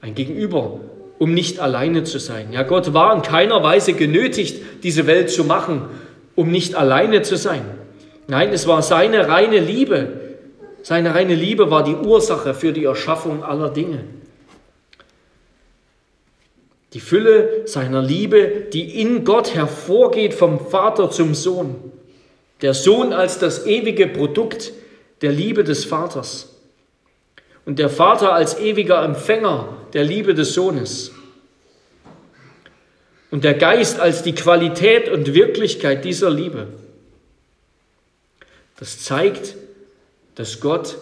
[0.02, 0.80] ein Gegenüber,
[1.19, 2.52] um nicht alleine zu sein.
[2.52, 5.84] Ja, Gott war in keiner Weise genötigt, diese Welt zu machen,
[6.36, 7.63] um nicht alleine zu sein.
[8.32, 10.38] Nein, es war seine reine Liebe.
[10.84, 14.06] Seine reine Liebe war die Ursache für die Erschaffung aller Dinge.
[16.94, 21.76] Die Fülle seiner Liebe, die in Gott hervorgeht vom Vater zum Sohn.
[22.62, 24.72] Der Sohn als das ewige Produkt
[25.22, 26.56] der Liebe des Vaters.
[27.65, 31.12] Und der Vater als ewiger Empfänger der Liebe des Sohnes.
[33.30, 36.70] Und der Geist als die Qualität und Wirklichkeit dieser Liebe.
[38.82, 39.58] Das zeigt,
[40.34, 40.98] dass Gott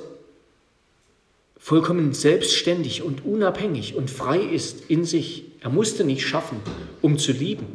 [1.58, 5.46] vollkommen selbstständig und unabhängig und frei ist in sich.
[5.62, 6.60] Er musste nicht schaffen,
[7.02, 7.68] um zu lieben.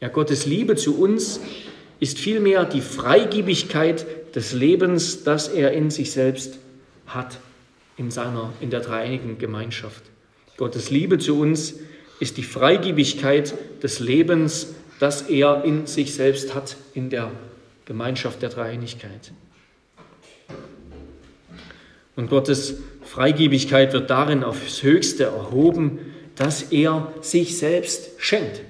[0.00, 1.40] Ja, Gottes Liebe zu uns
[1.98, 4.06] ist vielmehr die Freigiebigkeit
[4.36, 6.60] des Lebens, das er in sich selbst
[7.08, 7.40] hat,
[7.96, 10.04] in, seiner, in der dreieinigen Gemeinschaft.
[10.58, 11.74] Gottes Liebe zu uns
[12.20, 14.68] ist die Freigiebigkeit des Lebens,
[15.00, 17.32] das er in sich selbst hat, in der
[17.84, 19.32] Gemeinschaft der Dreieinigkeit.
[22.16, 25.98] Und Gottes Freigiebigkeit wird darin aufs Höchste erhoben,
[26.36, 28.60] dass er sich selbst schenkt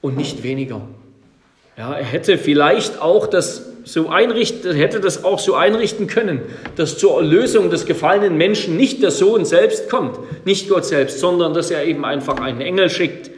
[0.00, 0.82] und nicht weniger.
[1.76, 6.42] Ja, er hätte vielleicht auch das so einrichten, hätte das auch so einrichten können,
[6.76, 11.54] dass zur Erlösung des gefallenen Menschen nicht der Sohn selbst kommt, nicht Gott selbst, sondern
[11.54, 13.29] dass er eben einfach einen Engel schickt.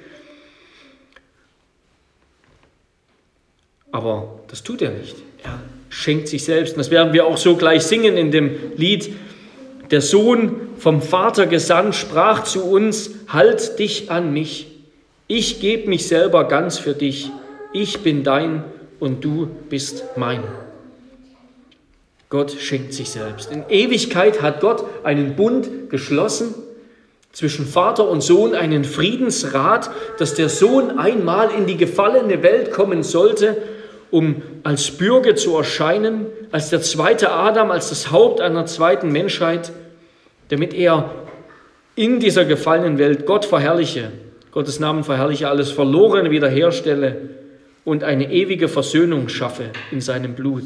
[3.92, 5.16] Aber das tut er nicht.
[5.44, 6.72] Er schenkt sich selbst.
[6.72, 9.14] Und das werden wir auch so gleich singen in dem Lied
[9.92, 14.66] der Sohn vom Vater gesandt sprach zu uns, halt dich an mich,
[15.28, 17.30] ich gebe mich selber ganz für dich,
[17.72, 18.64] ich bin dein
[19.00, 20.42] und du bist mein.
[22.30, 23.52] Gott schenkt sich selbst.
[23.52, 26.54] In Ewigkeit hat Gott einen Bund geschlossen
[27.32, 33.02] zwischen Vater und Sohn, einen Friedensrat, dass der Sohn einmal in die gefallene Welt kommen
[33.02, 33.58] sollte,
[34.12, 39.72] um als Bürger zu erscheinen, als der zweite Adam, als das Haupt einer zweiten Menschheit
[40.52, 41.10] damit er
[41.94, 44.12] in dieser gefallenen Welt Gott verherrliche,
[44.50, 47.30] Gottes Namen verherrliche, alles Verlorene wiederherstelle
[47.86, 50.64] und eine ewige Versöhnung schaffe in seinem Blut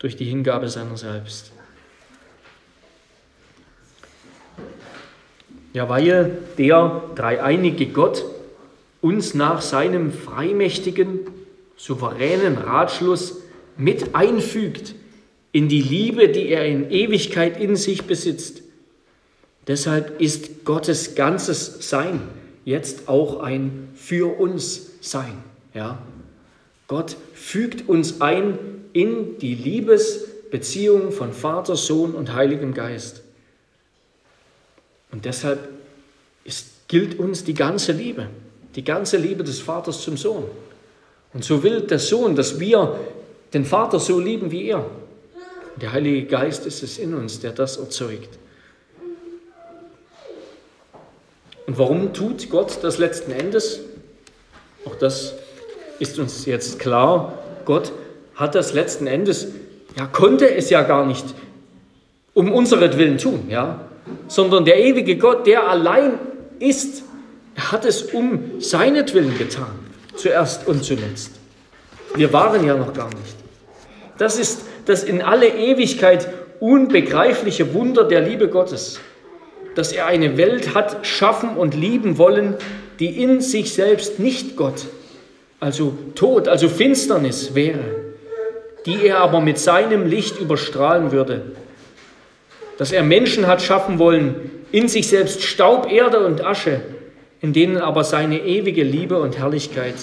[0.00, 1.52] durch die Hingabe seiner selbst.
[5.74, 8.24] Ja, weil der dreieinige Gott
[9.00, 11.20] uns nach seinem freimächtigen,
[11.76, 13.40] souveränen Ratschluss
[13.76, 14.94] mit einfügt
[15.52, 18.62] in die Liebe, die er in Ewigkeit in sich besitzt
[19.66, 22.20] Deshalb ist Gottes ganzes Sein
[22.64, 25.42] jetzt auch ein für uns Sein.
[25.74, 26.02] Ja?
[26.88, 28.58] Gott fügt uns ein
[28.92, 33.22] in die Liebesbeziehung von Vater, Sohn und Heiligem Geist.
[35.10, 35.68] Und deshalb
[36.44, 38.28] ist, gilt uns die ganze Liebe,
[38.74, 40.44] die ganze Liebe des Vaters zum Sohn.
[41.34, 42.98] Und so will der Sohn, dass wir
[43.54, 44.84] den Vater so lieben wie er.
[45.76, 48.38] Der Heilige Geist ist es in uns, der das erzeugt.
[51.66, 53.80] Und warum tut Gott das letzten Endes?
[54.84, 55.34] Auch das
[55.98, 57.38] ist uns jetzt klar.
[57.64, 57.92] Gott
[58.34, 59.48] hat das letzten Endes,
[59.96, 61.24] ja, konnte es ja gar nicht
[62.34, 63.86] um unseretwillen tun, ja,
[64.26, 66.18] sondern der ewige Gott, der allein
[66.58, 67.02] ist,
[67.54, 69.78] er hat es um seinetwillen getan,
[70.16, 71.32] zuerst und zuletzt.
[72.14, 73.36] Wir waren ja noch gar nicht.
[74.18, 76.28] Das ist das in alle Ewigkeit
[76.60, 79.00] unbegreifliche Wunder der Liebe Gottes
[79.74, 82.56] dass er eine Welt hat schaffen und lieben wollen,
[82.98, 84.86] die in sich selbst nicht Gott,
[85.60, 87.84] also Tod, also Finsternis wäre,
[88.86, 91.42] die er aber mit seinem Licht überstrahlen würde.
[92.78, 96.80] Dass er Menschen hat schaffen wollen, in sich selbst Staub, Erde und Asche,
[97.42, 99.96] in denen aber seine ewige Liebe und Herrlichkeit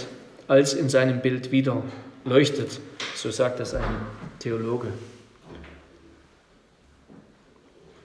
[0.47, 1.82] als in seinem Bild wieder
[2.25, 2.80] leuchtet.
[3.15, 3.84] So sagt das ein
[4.39, 4.88] Theologe.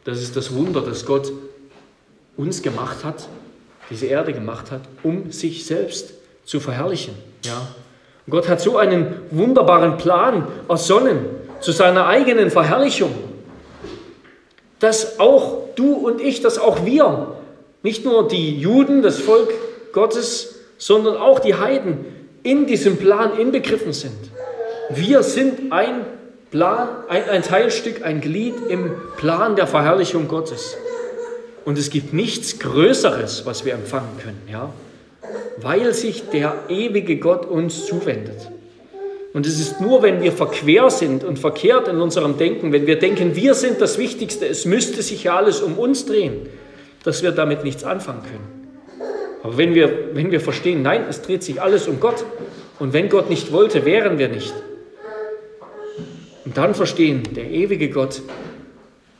[0.04, 1.32] Das ist das Wunder, dass Gott
[2.36, 3.28] uns gemacht hat,
[3.90, 7.14] diese Erde gemacht hat, um sich selbst zu verherrlichen.
[7.44, 7.68] Ja.
[8.28, 11.26] Gott hat so einen wunderbaren Plan ersonnen
[11.60, 13.12] zu seiner eigenen Verherrlichung.
[14.80, 17.33] dass auch du und ich, dass auch wir,
[17.84, 19.52] nicht nur die Juden, das Volk
[19.92, 22.04] Gottes, sondern auch die Heiden
[22.42, 24.16] in diesem Plan inbegriffen sind.
[24.90, 26.06] Wir sind ein
[26.50, 30.76] Plan, ein, ein Teilstück, ein Glied im Plan der Verherrlichung Gottes.
[31.64, 34.72] Und es gibt nichts Größeres, was wir empfangen können, ja?
[35.58, 38.50] weil sich der ewige Gott uns zuwendet.
[39.34, 42.98] Und es ist nur, wenn wir verquer sind und verkehrt in unserem Denken, wenn wir
[42.98, 46.48] denken, wir sind das Wichtigste, es müsste sich ja alles um uns drehen,
[47.04, 48.64] dass wir damit nichts anfangen können.
[49.42, 52.24] Aber wenn wir, wenn wir verstehen, nein, es dreht sich alles um Gott
[52.78, 54.54] und wenn Gott nicht wollte, wären wir nicht.
[56.44, 58.22] Und dann verstehen, der ewige Gott,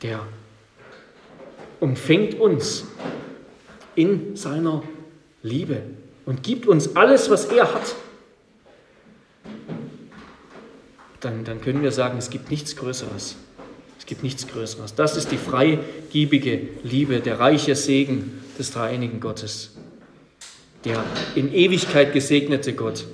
[0.03, 0.21] der
[1.81, 2.87] umfängt uns
[3.95, 4.83] in seiner
[5.43, 5.83] Liebe
[6.25, 7.95] und gibt uns alles, was er hat.
[11.21, 13.37] Dann, dann können wir sagen, es gibt nichts Größeres.
[14.05, 14.95] Es gibt nichts Größeres.
[14.95, 19.71] Das ist die freigiebige Liebe, der reiche Segen des dreieinigen Gottes.
[20.85, 21.03] Der
[21.35, 23.07] in Ewigkeit gesegnete Gott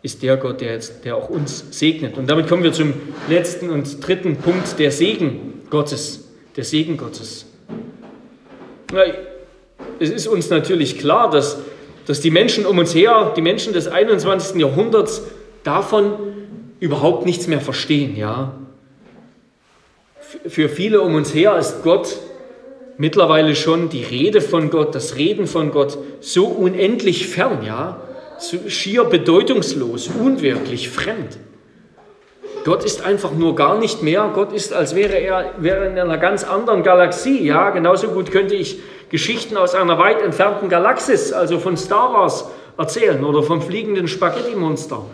[0.00, 2.16] ist der Gott, der, jetzt, der auch uns segnet.
[2.16, 2.94] Und damit kommen wir zum
[3.28, 6.24] letzten und dritten Punkt, der Segen Gottes.
[6.56, 7.44] Der Segen Gottes.
[9.98, 11.58] Es ist uns natürlich klar, dass,
[12.06, 14.58] dass die Menschen um uns her, die Menschen des 21.
[14.58, 15.20] Jahrhunderts,
[15.62, 16.14] davon
[16.80, 18.16] überhaupt nichts mehr verstehen.
[18.16, 18.54] Ja?
[20.46, 22.16] Für viele um uns her ist Gott
[22.98, 28.00] mittlerweile schon die Rede von Gott, das Reden von Gott so unendlich fern, ja,
[28.68, 31.38] schier bedeutungslos, unwirklich, fremd.
[32.64, 34.30] Gott ist einfach nur gar nicht mehr.
[34.34, 37.42] Gott ist, als wäre er wäre in einer ganz anderen Galaxie.
[37.42, 42.50] Ja, genauso gut könnte ich Geschichten aus einer weit entfernten Galaxis, also von Star Wars,
[42.76, 45.04] erzählen oder vom fliegenden Spaghetti-Monster,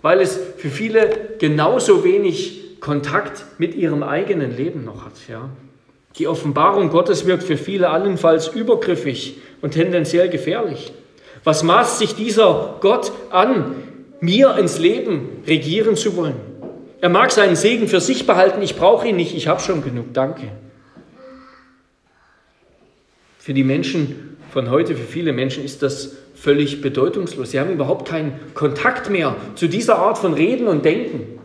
[0.00, 5.12] weil es für viele genauso wenig Kontakt mit ihrem eigenen Leben noch hat.
[5.28, 5.48] Ja.
[6.18, 10.92] Die Offenbarung Gottes wirkt für viele allenfalls übergriffig und tendenziell gefährlich.
[11.44, 13.76] Was maßt sich dieser Gott an,
[14.20, 16.34] mir ins Leben regieren zu wollen?
[17.00, 20.12] Er mag seinen Segen für sich behalten, ich brauche ihn nicht, ich habe schon genug,
[20.12, 20.48] danke.
[23.38, 27.52] Für die Menschen von heute, für viele Menschen ist das völlig bedeutungslos.
[27.52, 31.38] Sie haben überhaupt keinen Kontakt mehr zu dieser Art von Reden und Denken.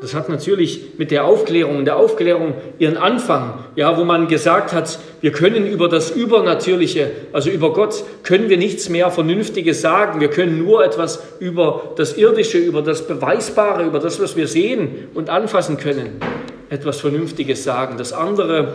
[0.00, 4.98] Das hat natürlich mit der Aufklärung, der Aufklärung ihren Anfang, ja, wo man gesagt hat,
[5.22, 10.20] wir können über das Übernatürliche, also über Gott, können wir nichts mehr Vernünftiges sagen.
[10.20, 15.08] Wir können nur etwas über das Irdische, über das Beweisbare, über das, was wir sehen
[15.14, 16.20] und anfassen können,
[16.68, 17.96] etwas Vernünftiges sagen.
[17.96, 18.74] Das andere,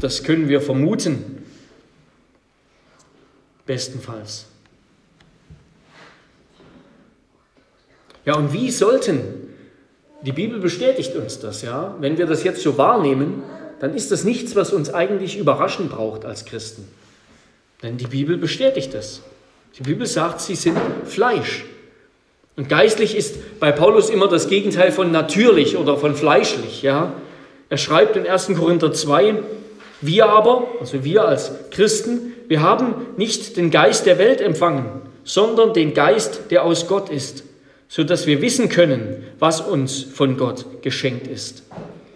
[0.00, 1.44] das können wir vermuten,
[3.66, 4.46] bestenfalls.
[8.24, 9.51] Ja, und wie sollten
[10.22, 11.96] die Bibel bestätigt uns das, ja.
[12.00, 13.42] Wenn wir das jetzt so wahrnehmen,
[13.80, 16.88] dann ist das nichts, was uns eigentlich überraschen braucht als Christen.
[17.82, 19.22] Denn die Bibel bestätigt das.
[19.78, 21.64] Die Bibel sagt, sie sind Fleisch.
[22.56, 27.14] Und geistlich ist bei Paulus immer das Gegenteil von natürlich oder von fleischlich, ja.
[27.70, 28.48] Er schreibt in 1.
[28.58, 29.42] Korinther 2,
[30.02, 35.72] wir aber, also wir als Christen, wir haben nicht den Geist der Welt empfangen, sondern
[35.72, 37.44] den Geist, der aus Gott ist
[37.92, 41.62] so dass wir wissen können, was uns von Gott geschenkt ist.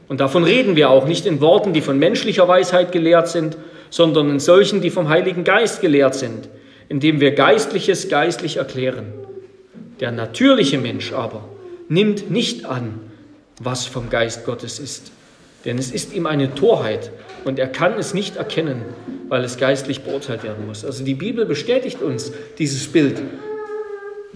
[0.09, 3.59] Und davon reden wir auch nicht in Worten, die von menschlicher Weisheit gelehrt sind,
[3.91, 6.49] sondern in solchen, die vom Heiligen Geist gelehrt sind,
[6.89, 9.13] indem wir Geistliches geistlich erklären.
[10.01, 11.47] Der natürliche Mensch aber
[11.91, 12.99] nimmt nicht an,
[13.61, 15.13] was vom Geist Gottes ist,
[15.67, 17.11] denn es ist ihm eine Torheit
[17.45, 18.81] und er kann es nicht erkennen,
[19.29, 20.87] weil es geistlich beurteilt werden muss.
[20.87, 23.21] Also die Bibel bestätigt uns dieses Bild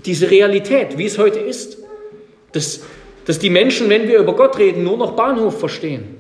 [0.05, 1.79] diese Realität, wie es heute ist.
[2.53, 2.81] Dass,
[3.27, 6.17] dass die Menschen, wenn wir über Gott reden, nur noch Bahnhof verstehen.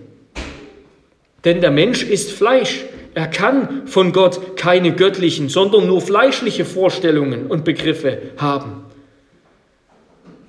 [1.45, 2.85] Denn der Mensch ist Fleisch.
[3.15, 8.85] Er kann von Gott keine göttlichen, sondern nur fleischliche Vorstellungen und Begriffe haben.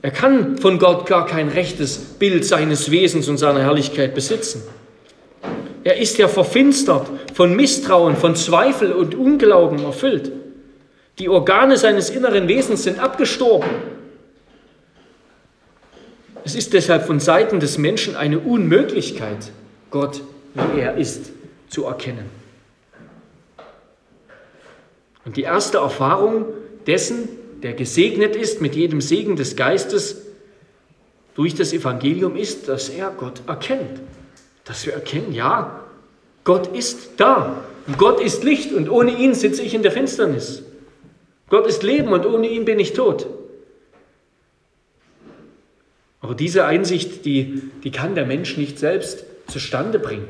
[0.04, 4.63] Er kann von Gott gar kein rechtes Bild seines Wesens und seiner Herrlichkeit besitzen.
[5.84, 10.32] Er ist ja verfinstert, von Misstrauen, von Zweifel und Unglauben erfüllt.
[11.20, 13.70] Die Organe seines inneren Wesens sind abgestorben.
[16.43, 19.51] Es ist deshalb von Seiten des Menschen eine Unmöglichkeit,
[19.91, 20.22] Gott,
[20.55, 21.32] wie er ist,
[21.70, 22.30] zu erkennen.
[25.24, 26.45] Und die erste Erfahrung
[26.88, 27.30] dessen,
[27.62, 30.18] der gesegnet ist mit jedem Segen des Geistes
[31.36, 34.01] durch das Evangelium, ist, dass er Gott erkennt.
[34.66, 35.82] Dass wir erkennen, ja,
[36.43, 37.64] Gott ist da.
[37.86, 40.64] Und Gott ist Licht und ohne ihn sitze ich in der Finsternis.
[41.52, 43.28] Gott ist Leben und ohne ihn bin ich tot.
[46.22, 50.28] Aber diese Einsicht, die, die kann der Mensch nicht selbst zustande bringen.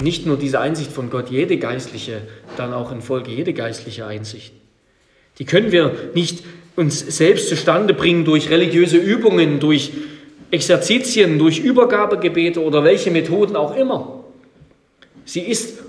[0.00, 2.22] Nicht nur diese Einsicht von Gott, jede geistliche,
[2.56, 4.52] dann auch in Folge jede geistliche Einsicht.
[5.38, 6.42] Die können wir nicht
[6.74, 9.92] uns selbst zustande bringen durch religiöse Übungen, durch
[10.50, 14.24] Exerzitien, durch Übergabegebete oder welche Methoden auch immer.
[15.24, 15.85] Sie ist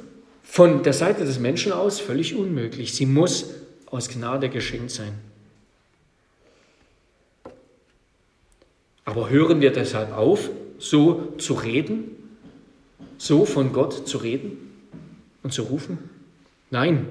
[0.58, 2.92] von der Seite des Menschen aus völlig unmöglich.
[2.92, 3.52] Sie muss
[3.86, 5.14] aus Gnade geschenkt sein.
[9.06, 10.50] Aber hören wir deshalb auf,
[10.80, 12.06] so zu reden,
[13.20, 14.58] so von Gott zu reden
[15.44, 16.00] und zu rufen?
[16.72, 17.06] Nein,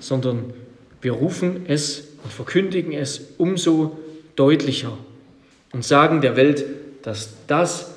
[0.00, 0.52] sondern
[1.00, 4.00] wir rufen es und verkündigen es umso
[4.34, 4.98] deutlicher
[5.72, 6.64] und sagen der Welt,
[7.02, 7.93] dass das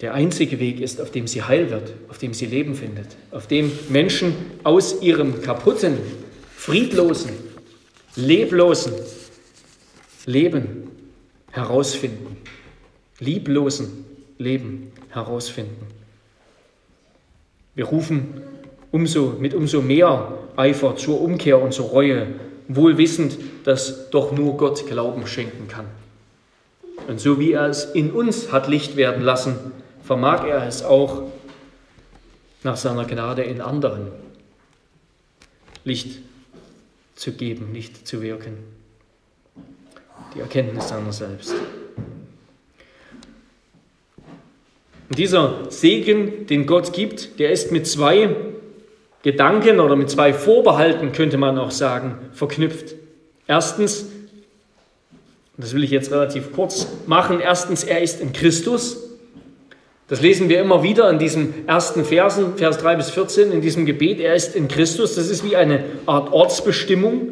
[0.00, 3.46] der einzige Weg ist, auf dem sie heil wird, auf dem sie Leben findet, auf
[3.46, 5.98] dem Menschen aus ihrem kaputten,
[6.56, 7.30] friedlosen,
[8.14, 8.92] leblosen
[10.26, 10.90] Leben
[11.50, 12.36] herausfinden,
[13.18, 14.04] lieblosen
[14.38, 15.86] Leben herausfinden.
[17.74, 18.42] Wir rufen
[18.90, 22.26] umso, mit umso mehr Eifer zur Umkehr und zur Reue,
[22.68, 25.86] wohl wissend, dass doch nur Gott Glauben schenken kann.
[27.06, 29.56] Und so wie er es in uns hat Licht werden lassen,
[30.02, 31.22] vermag er es auch
[32.62, 34.08] nach seiner Gnade in anderen
[35.84, 36.18] Licht
[37.14, 38.58] zu geben, Licht zu wirken.
[40.34, 41.54] Die Erkenntnis seiner selbst.
[45.08, 48.36] Und dieser Segen, den Gott gibt, der ist mit zwei
[49.22, 52.94] Gedanken oder mit zwei Vorbehalten, könnte man auch sagen, verknüpft.
[53.46, 54.06] Erstens,
[55.56, 59.07] das will ich jetzt relativ kurz machen, erstens, er ist in Christus.
[60.08, 63.84] Das lesen wir immer wieder in diesen ersten Versen, Vers 3 bis 14, in diesem
[63.84, 65.14] Gebet, er ist in Christus.
[65.14, 67.28] Das ist wie eine Art Ortsbestimmung.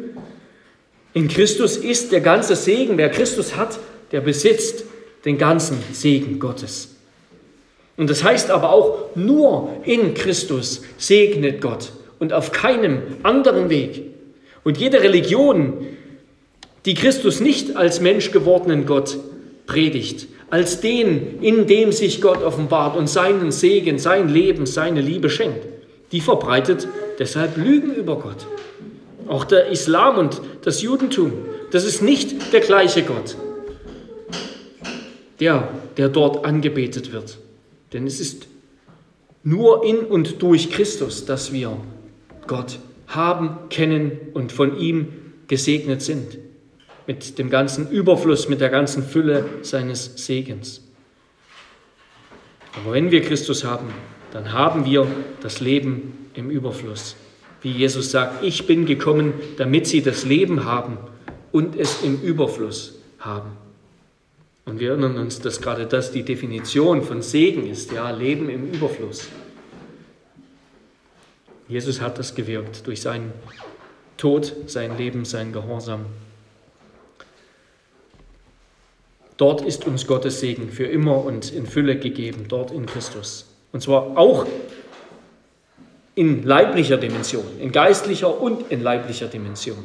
[1.13, 3.79] In Christus ist der ganze Segen, wer Christus hat,
[4.11, 4.83] der besitzt
[5.25, 6.95] den ganzen Segen Gottes.
[7.97, 14.03] Und das heißt aber auch, nur in Christus segnet Gott und auf keinem anderen Weg.
[14.63, 15.87] Und jede Religion,
[16.85, 19.17] die Christus nicht als Mensch gewordenen Gott
[19.65, 25.29] predigt, als den, in dem sich Gott offenbart und seinen Segen, sein Leben, seine Liebe
[25.29, 25.65] schenkt,
[26.11, 26.87] die verbreitet
[27.19, 28.47] deshalb Lügen über Gott.
[29.27, 31.33] Auch der Islam und das Judentum,
[31.71, 33.35] das ist nicht der gleiche Gott,
[35.39, 35.67] der,
[35.97, 37.37] der dort angebetet wird.
[37.91, 38.47] Denn es ist
[39.43, 41.77] nur in und durch Christus, dass wir
[42.47, 45.07] Gott haben, kennen und von ihm
[45.47, 46.37] gesegnet sind.
[47.07, 50.81] Mit dem ganzen Überfluss, mit der ganzen Fülle seines Segens.
[52.75, 53.87] Aber wenn wir Christus haben,
[54.31, 55.07] dann haben wir
[55.41, 57.15] das Leben im Überfluss.
[57.61, 60.97] Wie Jesus sagt, ich bin gekommen, damit sie das Leben haben
[61.51, 63.51] und es im Überfluss haben.
[64.65, 68.71] Und wir erinnern uns, dass gerade das die Definition von Segen ist, ja, Leben im
[68.71, 69.29] Überfluss.
[71.69, 73.31] Jesus hat das gewirkt durch seinen
[74.17, 76.05] Tod, sein Leben, sein Gehorsam.
[79.37, 83.45] Dort ist uns Gottes Segen für immer und in Fülle gegeben, dort in Christus.
[83.71, 84.45] Und zwar auch
[86.15, 89.77] in leiblicher Dimension, in geistlicher und in leiblicher Dimension.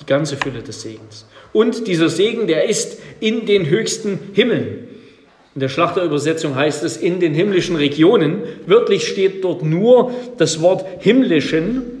[0.00, 1.26] Die ganze Fülle des Segens.
[1.52, 4.88] Und dieser Segen, der ist in den höchsten Himmeln.
[5.54, 8.42] In der Schlachterübersetzung heißt es in den himmlischen Regionen.
[8.66, 11.97] Wörtlich steht dort nur das Wort himmlischen.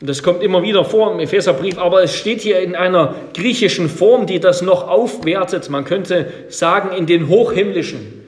[0.00, 4.26] Das kommt immer wieder vor im Epheserbrief, aber es steht hier in einer griechischen Form,
[4.26, 5.70] die das noch aufwertet.
[5.70, 8.24] Man könnte sagen in den hochhimmlischen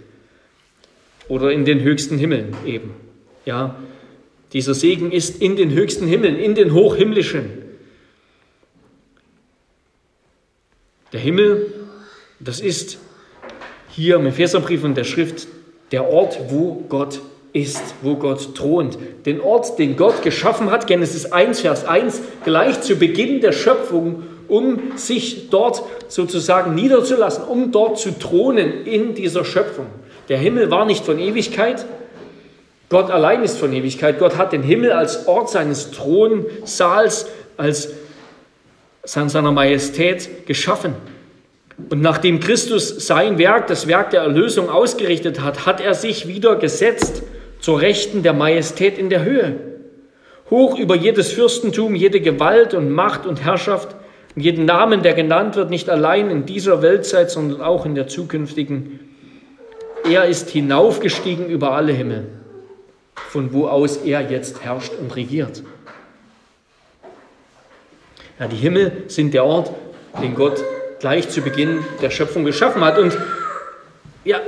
[1.29, 2.95] oder in den höchsten Himmeln eben.
[3.45, 3.77] Ja,
[4.53, 7.51] dieser Segen ist in den höchsten Himmeln, in den hochhimmlischen.
[11.13, 11.73] Der Himmel,
[12.41, 12.99] das ist
[13.91, 15.49] hier im Epheserbrief und der Schrift
[15.93, 17.21] der Ort, wo Gott
[17.57, 18.99] ist, wo Gott thront.
[19.25, 24.23] Den Ort, den Gott geschaffen hat, Genesis 1, Vers 1, gleich zu Beginn der Schöpfung,
[24.49, 29.87] um sich dort sozusagen niederzulassen, um dort zu thronen in dieser Schöpfung.
[30.29, 31.87] Der Himmel war nicht von Ewigkeit,
[32.89, 34.19] Gott allein ist von Ewigkeit.
[34.19, 37.27] Gott hat den Himmel als Ort seines Thronsaals,
[37.57, 37.91] als
[39.03, 40.95] seiner Majestät geschaffen.
[41.91, 46.57] Und nachdem Christus sein Werk, das Werk der Erlösung ausgerichtet hat, hat er sich wieder
[46.57, 47.23] gesetzt
[47.67, 49.59] zur Rechten der Majestät in der Höhe.
[50.51, 53.97] Hoch über jedes Fürstentum, jede Gewalt und Macht und Herrschaft
[54.37, 58.07] und jeden Namen, der genannt wird, nicht allein in dieser Weltzeit, sondern auch in der
[58.07, 59.01] zukünftigen.
[60.09, 62.29] Er ist hinaufgestiegen über alle Himmel,
[63.31, 65.65] von wo aus er jetzt herrscht und regiert.
[68.39, 69.73] Ja, die Himmel sind der Ort,
[70.23, 70.63] den Gott
[71.01, 72.97] gleich zu Beginn der Schöpfung geschaffen hat.
[72.97, 73.19] Und
[74.25, 74.39] ja,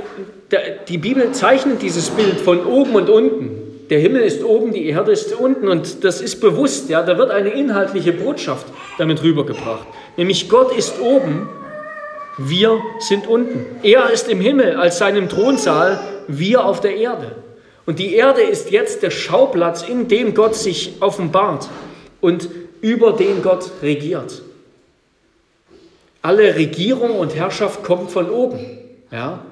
[0.87, 3.85] die Bibel zeichnet dieses Bild von oben und unten.
[3.89, 6.89] Der Himmel ist oben, die Erde ist unten und das ist bewusst.
[6.89, 9.87] Ja, da wird eine inhaltliche Botschaft damit rübergebracht.
[10.17, 11.49] Nämlich Gott ist oben,
[12.37, 13.65] wir sind unten.
[13.83, 17.35] Er ist im Himmel als seinem Thronsaal, wir auf der Erde.
[17.85, 21.67] Und die Erde ist jetzt der Schauplatz, in dem Gott sich offenbart
[22.21, 22.47] und
[22.81, 24.43] über den Gott regiert.
[26.21, 28.59] Alle Regierung und Herrschaft kommt von oben.
[29.11, 29.43] Ja?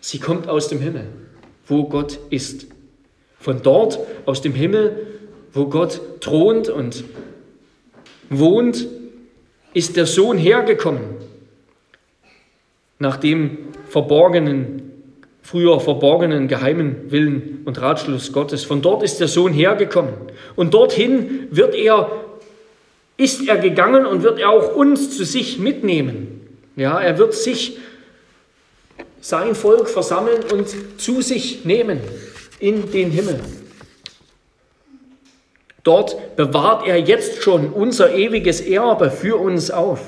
[0.00, 1.06] Sie kommt aus dem Himmel,
[1.66, 2.66] wo Gott ist.
[3.38, 5.06] Von dort, aus dem Himmel,
[5.52, 7.04] wo Gott thront und
[8.28, 8.86] wohnt,
[9.72, 11.02] ist der Sohn hergekommen,
[12.98, 14.90] nach dem verborgenen
[15.42, 18.64] früher verborgenen geheimen Willen und Ratschluss Gottes.
[18.64, 20.12] Von dort ist der Sohn hergekommen.
[20.54, 22.10] Und dorthin wird er,
[23.16, 26.40] ist er gegangen und wird er auch uns zu sich mitnehmen.
[26.76, 27.78] Ja, er wird sich,
[29.20, 32.00] sein Volk versammeln und zu sich nehmen
[32.58, 33.40] in den Himmel.
[35.82, 40.00] Dort bewahrt er jetzt schon unser ewiges Erbe für uns auf.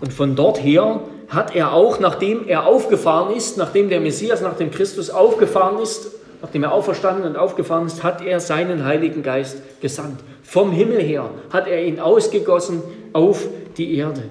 [0.00, 4.70] Und von dort her hat er auch, nachdem er aufgefahren ist, nachdem der Messias, nachdem
[4.70, 6.10] Christus aufgefahren ist,
[6.42, 10.20] nachdem er auferstanden und aufgefahren ist, hat er seinen Heiligen Geist gesandt.
[10.42, 12.82] Vom Himmel her hat er ihn ausgegossen
[13.12, 13.46] auf
[13.78, 14.24] die Erde.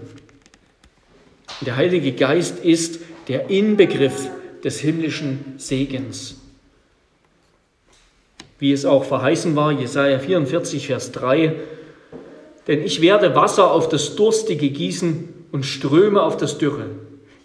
[1.65, 4.29] Der Heilige Geist ist der Inbegriff
[4.63, 6.37] des himmlischen Segens.
[8.57, 11.53] Wie es auch verheißen war, Jesaja 44, Vers 3,
[12.67, 16.87] denn ich werde Wasser auf das Durstige gießen und Ströme auf das Dürre.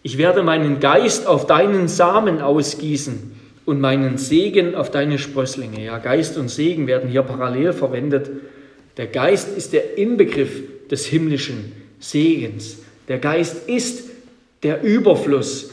[0.03, 3.33] Ich werde meinen Geist auf deinen Samen ausgießen
[3.67, 5.85] und meinen Segen auf deine Sprösslinge.
[5.85, 8.31] Ja, Geist und Segen werden hier parallel verwendet.
[8.97, 12.79] Der Geist ist der Inbegriff des himmlischen Segens.
[13.09, 14.11] Der Geist ist
[14.63, 15.71] der Überfluss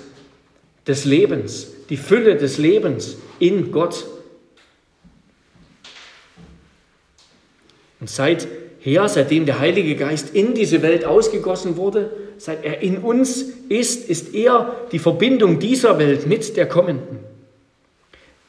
[0.86, 4.06] des Lebens, die Fülle des Lebens in Gott.
[8.00, 8.48] Und seit
[8.80, 14.10] her, seitdem der Heilige Geist in diese Welt ausgegossen wurde, seit er in uns ist,
[14.10, 17.20] ist er die Verbindung dieser Welt mit der kommenden.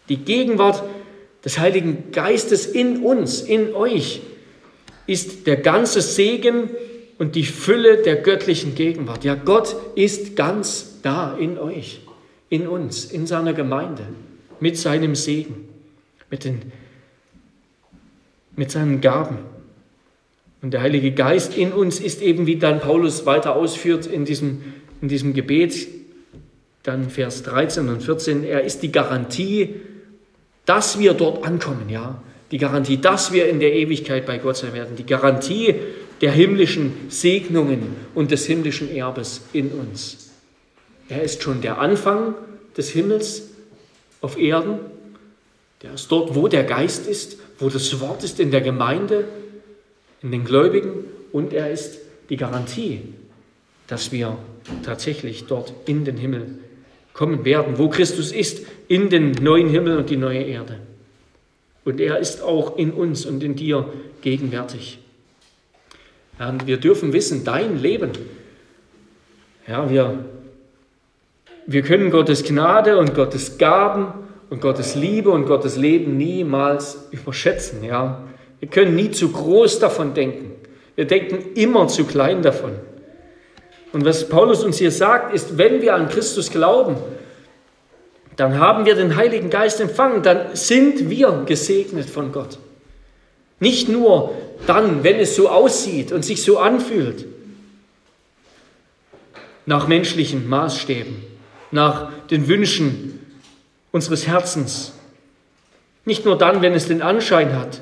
[0.08, 0.82] Die Gegenwart
[1.44, 4.22] des Heiligen Geistes in uns, in euch,
[5.06, 6.70] ist der ganze Segen
[7.24, 9.24] und die Fülle der göttlichen Gegenwart.
[9.24, 12.00] Ja, Gott ist ganz da in euch,
[12.50, 14.02] in uns, in seiner Gemeinde,
[14.60, 15.66] mit seinem Segen,
[16.28, 16.60] mit, den,
[18.56, 19.38] mit seinen Gaben.
[20.60, 24.62] Und der Heilige Geist in uns ist eben, wie dann Paulus weiter ausführt in diesem,
[25.00, 25.88] in diesem Gebet,
[26.82, 29.76] dann Vers 13 und 14, er ist die Garantie,
[30.66, 32.22] dass wir dort ankommen, ja.
[32.50, 34.94] Die Garantie, dass wir in der Ewigkeit bei Gott sein werden.
[34.96, 35.74] Die Garantie
[36.20, 40.30] der himmlischen Segnungen und des himmlischen Erbes in uns.
[41.08, 42.34] Er ist schon der Anfang
[42.76, 43.50] des Himmels
[44.20, 44.78] auf Erden.
[45.82, 49.26] Der ist dort, wo der Geist ist, wo das Wort ist in der Gemeinde
[50.24, 51.98] in den Gläubigen und er ist
[52.30, 53.02] die Garantie,
[53.86, 54.38] dass wir
[54.82, 56.58] tatsächlich dort in den Himmel
[57.12, 60.80] kommen werden, wo Christus ist, in den neuen Himmel und die neue Erde.
[61.84, 63.92] Und er ist auch in uns und in dir
[64.22, 64.98] gegenwärtig.
[66.38, 68.10] Und wir dürfen wissen, dein Leben,
[69.66, 70.18] ja, wir,
[71.66, 74.12] wir können Gottes Gnade und Gottes Gaben
[74.50, 77.82] und Gottes Liebe und Gottes Leben niemals überschätzen.
[77.84, 78.22] Ja.
[78.60, 80.52] Wir können nie zu groß davon denken.
[80.96, 82.72] Wir denken immer zu klein davon.
[83.92, 86.96] Und was Paulus uns hier sagt, ist, wenn wir an Christus glauben,
[88.36, 92.58] dann haben wir den Heiligen Geist empfangen, dann sind wir gesegnet von Gott.
[93.60, 94.34] Nicht nur
[94.66, 97.26] dann, wenn es so aussieht und sich so anfühlt,
[99.66, 101.16] nach menschlichen Maßstäben,
[101.70, 103.20] nach den Wünschen
[103.92, 104.92] unseres Herzens.
[106.04, 107.80] Nicht nur dann, wenn es den Anschein hat,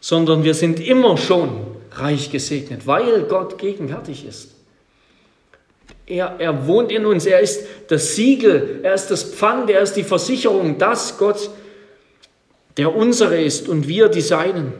[0.00, 1.50] sondern wir sind immer schon
[1.92, 4.54] reich gesegnet, weil Gott gegenwärtig ist.
[6.06, 9.94] Er, er wohnt in uns, er ist das Siegel, er ist das Pfand, er ist
[9.94, 11.50] die Versicherung, dass Gott
[12.78, 14.72] der unsere ist und wir die Seinen.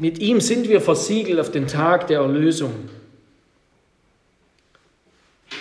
[0.00, 2.72] Mit ihm sind wir versiegelt auf den Tag der Erlösung.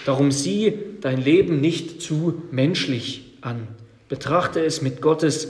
[0.06, 3.68] Darum sieh dein Leben nicht zu menschlich an.
[4.10, 5.50] Betrachte es mit Gottes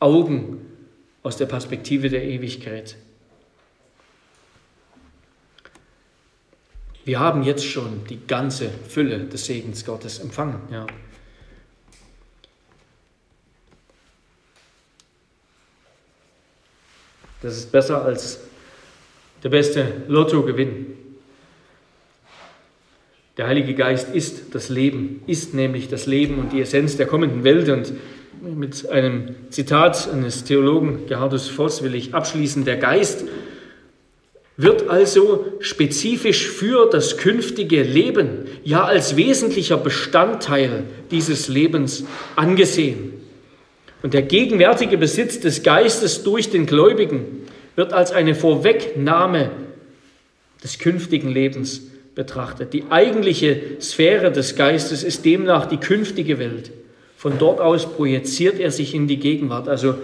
[0.00, 0.60] Augen
[1.22, 2.96] aus der Perspektive der Ewigkeit.
[7.04, 10.60] Wir haben jetzt schon die ganze Fülle des Segens Gottes empfangen.
[10.70, 10.86] Ja.
[17.42, 18.40] Das ist besser als
[19.42, 20.86] der beste Lottogewinn.
[23.36, 27.44] Der Heilige Geist ist das Leben, ist nämlich das Leben und die Essenz der kommenden
[27.44, 27.68] Welt.
[27.68, 27.92] Und
[28.42, 32.64] mit einem Zitat eines Theologen Gerhardus Voss will ich abschließen.
[32.64, 33.24] Der Geist
[34.56, 40.82] wird also spezifisch für das künftige Leben, ja als wesentlicher Bestandteil
[41.12, 43.12] dieses Lebens angesehen.
[44.02, 47.46] Und der gegenwärtige Besitz des Geistes durch den Gläubigen
[47.76, 49.50] wird als eine Vorwegnahme
[50.62, 51.82] des künftigen Lebens
[52.14, 52.72] betrachtet.
[52.72, 56.72] Die eigentliche Sphäre des Geistes ist demnach die künftige Welt.
[57.16, 59.68] Von dort aus projiziert er sich in die Gegenwart.
[59.68, 59.94] Also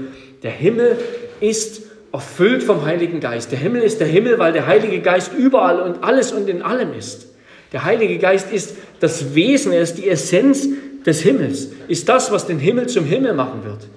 [0.42, 0.96] der Himmel
[1.40, 1.82] ist
[2.12, 3.50] erfüllt vom Heiligen Geist.
[3.50, 6.94] Der Himmel ist der Himmel, weil der Heilige Geist überall und alles und in allem
[6.96, 7.26] ist.
[7.72, 10.68] Der Heilige Geist ist das Wesen, er ist die Essenz
[11.04, 13.88] des Himmels, ist das, was den Himmel zum Himmel machen wird.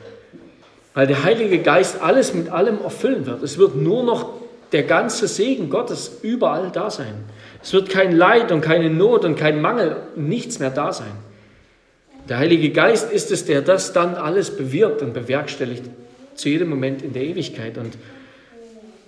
[0.93, 3.43] Weil der Heilige Geist alles mit allem erfüllen wird.
[3.43, 4.33] Es wird nur noch
[4.71, 7.13] der ganze Segen Gottes überall da sein.
[7.63, 11.11] Es wird kein Leid und keine Not und kein Mangel, nichts mehr da sein.
[12.29, 15.83] Der Heilige Geist ist es, der das dann alles bewirkt und bewerkstelligt,
[16.35, 17.77] zu jedem Moment in der Ewigkeit.
[17.77, 17.97] Und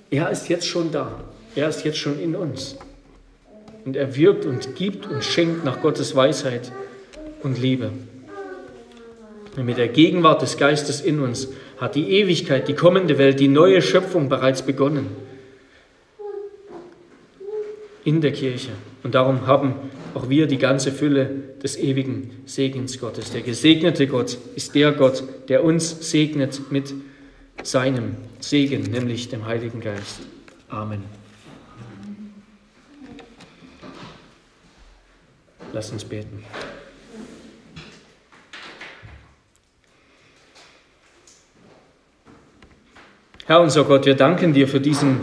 [0.10, 1.12] er ist jetzt schon da.
[1.56, 2.78] Er ist jetzt schon in uns.
[3.86, 6.72] Und er wirkt und gibt und schenkt nach Gottes Weisheit
[7.44, 7.92] und Liebe.
[9.60, 11.50] Und mit der Gegenwart des Geistes in uns
[11.80, 15.08] hat die Ewigkeit, die kommende Welt, die neue Schöpfung bereits begonnen
[18.06, 18.70] in der Kirche.
[19.04, 19.74] Und darum haben
[20.14, 21.30] auch wir die ganze Fülle
[21.62, 23.34] des ewigen Segens Gottes.
[23.34, 26.94] Der gesegnete Gott ist der Gott, der uns segnet mit
[27.62, 30.22] seinem Segen, nämlich dem Heiligen Geist.
[30.70, 31.04] Amen.
[35.74, 36.46] Lass uns beten.
[43.50, 45.22] Herr unser Gott, wir danken dir für diesen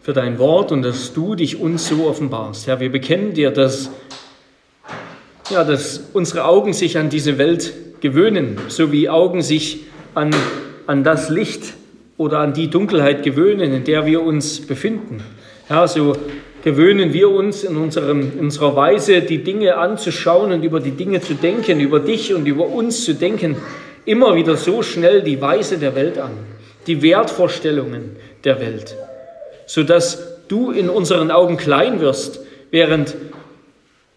[0.00, 2.68] für dein Wort und dass du dich uns so offenbarst.
[2.68, 3.90] Herr, wir bekennen dir, dass,
[5.50, 9.80] ja, dass unsere Augen sich an diese Welt gewöhnen, so wie Augen sich
[10.14, 10.30] an,
[10.86, 11.74] an das Licht
[12.16, 15.24] oder an die Dunkelheit gewöhnen, in der wir uns befinden.
[15.66, 16.16] Herr, so
[16.62, 21.20] gewöhnen wir uns in, unserem, in unserer Weise, die Dinge anzuschauen und über die Dinge
[21.20, 23.56] zu denken, über dich und über uns zu denken,
[24.04, 26.30] immer wieder so schnell die Weise der Welt an,
[26.86, 28.96] die Wertvorstellungen der Welt
[29.66, 30.18] sodass
[30.48, 33.14] du in unseren Augen klein wirst, während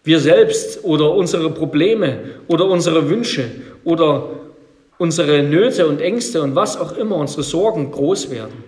[0.04, 3.50] wir selbst oder unsere Probleme oder unsere Wünsche
[3.84, 4.30] oder
[4.96, 8.64] unsere Nöte und Ängste und was auch immer, unsere Sorgen groß werden.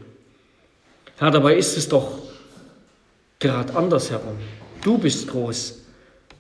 [1.19, 2.19] Herr, dabei ist es doch
[3.39, 4.37] gerade andersherum.
[4.83, 5.85] Du bist groß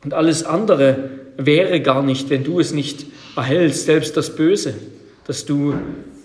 [0.04, 3.06] und alles andere wäre gar nicht, wenn du es nicht
[3.36, 4.74] erhältst, selbst das Böse,
[5.26, 5.74] das du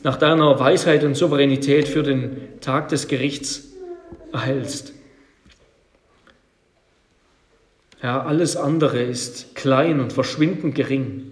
[0.04, 3.68] nach deiner Weisheit und Souveränität für den Tag des Gerichts
[4.32, 4.94] erhältst.
[8.02, 11.32] Ja, alles andere ist klein und verschwindend gering.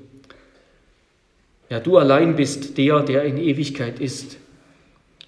[1.70, 4.38] Ja, du allein bist der, der in Ewigkeit ist.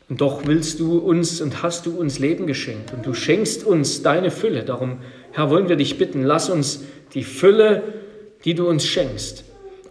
[0.09, 4.03] Und doch willst du uns und hast du uns Leben geschenkt und du schenkst uns
[4.03, 4.63] deine Fülle.
[4.63, 4.99] Darum,
[5.31, 6.83] Herr, wollen wir dich bitten, lass uns
[7.13, 7.83] die Fülle,
[8.45, 9.43] die du uns schenkst,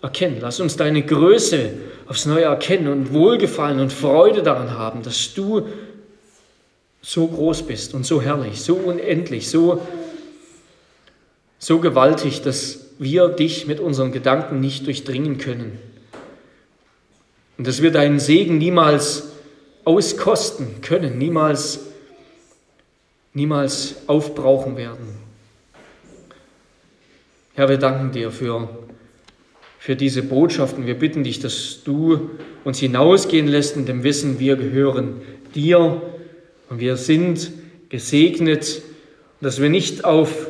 [0.07, 0.39] erkennen.
[0.41, 1.71] Lass uns deine Größe
[2.07, 5.67] aufs Neue erkennen und Wohlgefallen und Freude daran haben, dass du
[7.03, 9.87] so groß bist und so herrlich, so unendlich, so,
[11.59, 15.79] so gewaltig, dass wir dich mit unseren Gedanken nicht durchdringen können.
[17.59, 19.31] Und dass wir deinen Segen niemals
[19.85, 21.81] auskosten können, niemals,
[23.35, 25.17] niemals aufbrauchen werden.
[27.55, 28.69] Herr, wir danken dir für,
[29.87, 30.85] für diese Botschaften.
[30.85, 32.31] Wir bitten dich, dass du
[32.65, 35.21] uns hinausgehen lässt in dem Wissen, wir gehören
[35.55, 36.03] dir
[36.69, 37.53] und wir sind
[37.89, 38.83] gesegnet,
[39.41, 40.49] dass wir nicht auf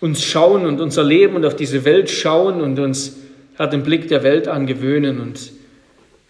[0.00, 3.16] uns schauen und unser Leben und auf diese Welt schauen und uns
[3.56, 5.52] Herr, den Blick der Welt angewöhnen und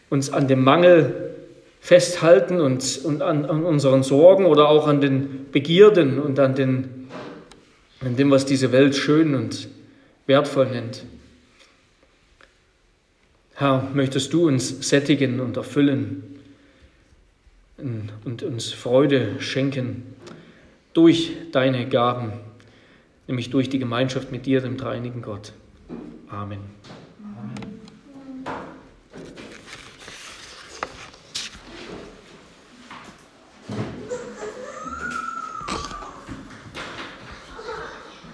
[0.09, 1.33] uns an dem Mangel
[1.81, 7.09] festhalten und, und an, an, unseren Sorgen oder auch an den Begierden und an, den,
[8.05, 9.67] an dem, was diese Welt schön und
[10.29, 11.03] wertvoll nennt.
[13.59, 16.23] Herr, möchtest du uns sättigen und erfüllen
[17.79, 20.03] und uns Freude schenken
[20.93, 22.35] durch deine Gaben,
[23.27, 25.55] nämlich durch die Gemeinschaft mit dir, dem dreinigen Gott.
[26.29, 26.61] Amen.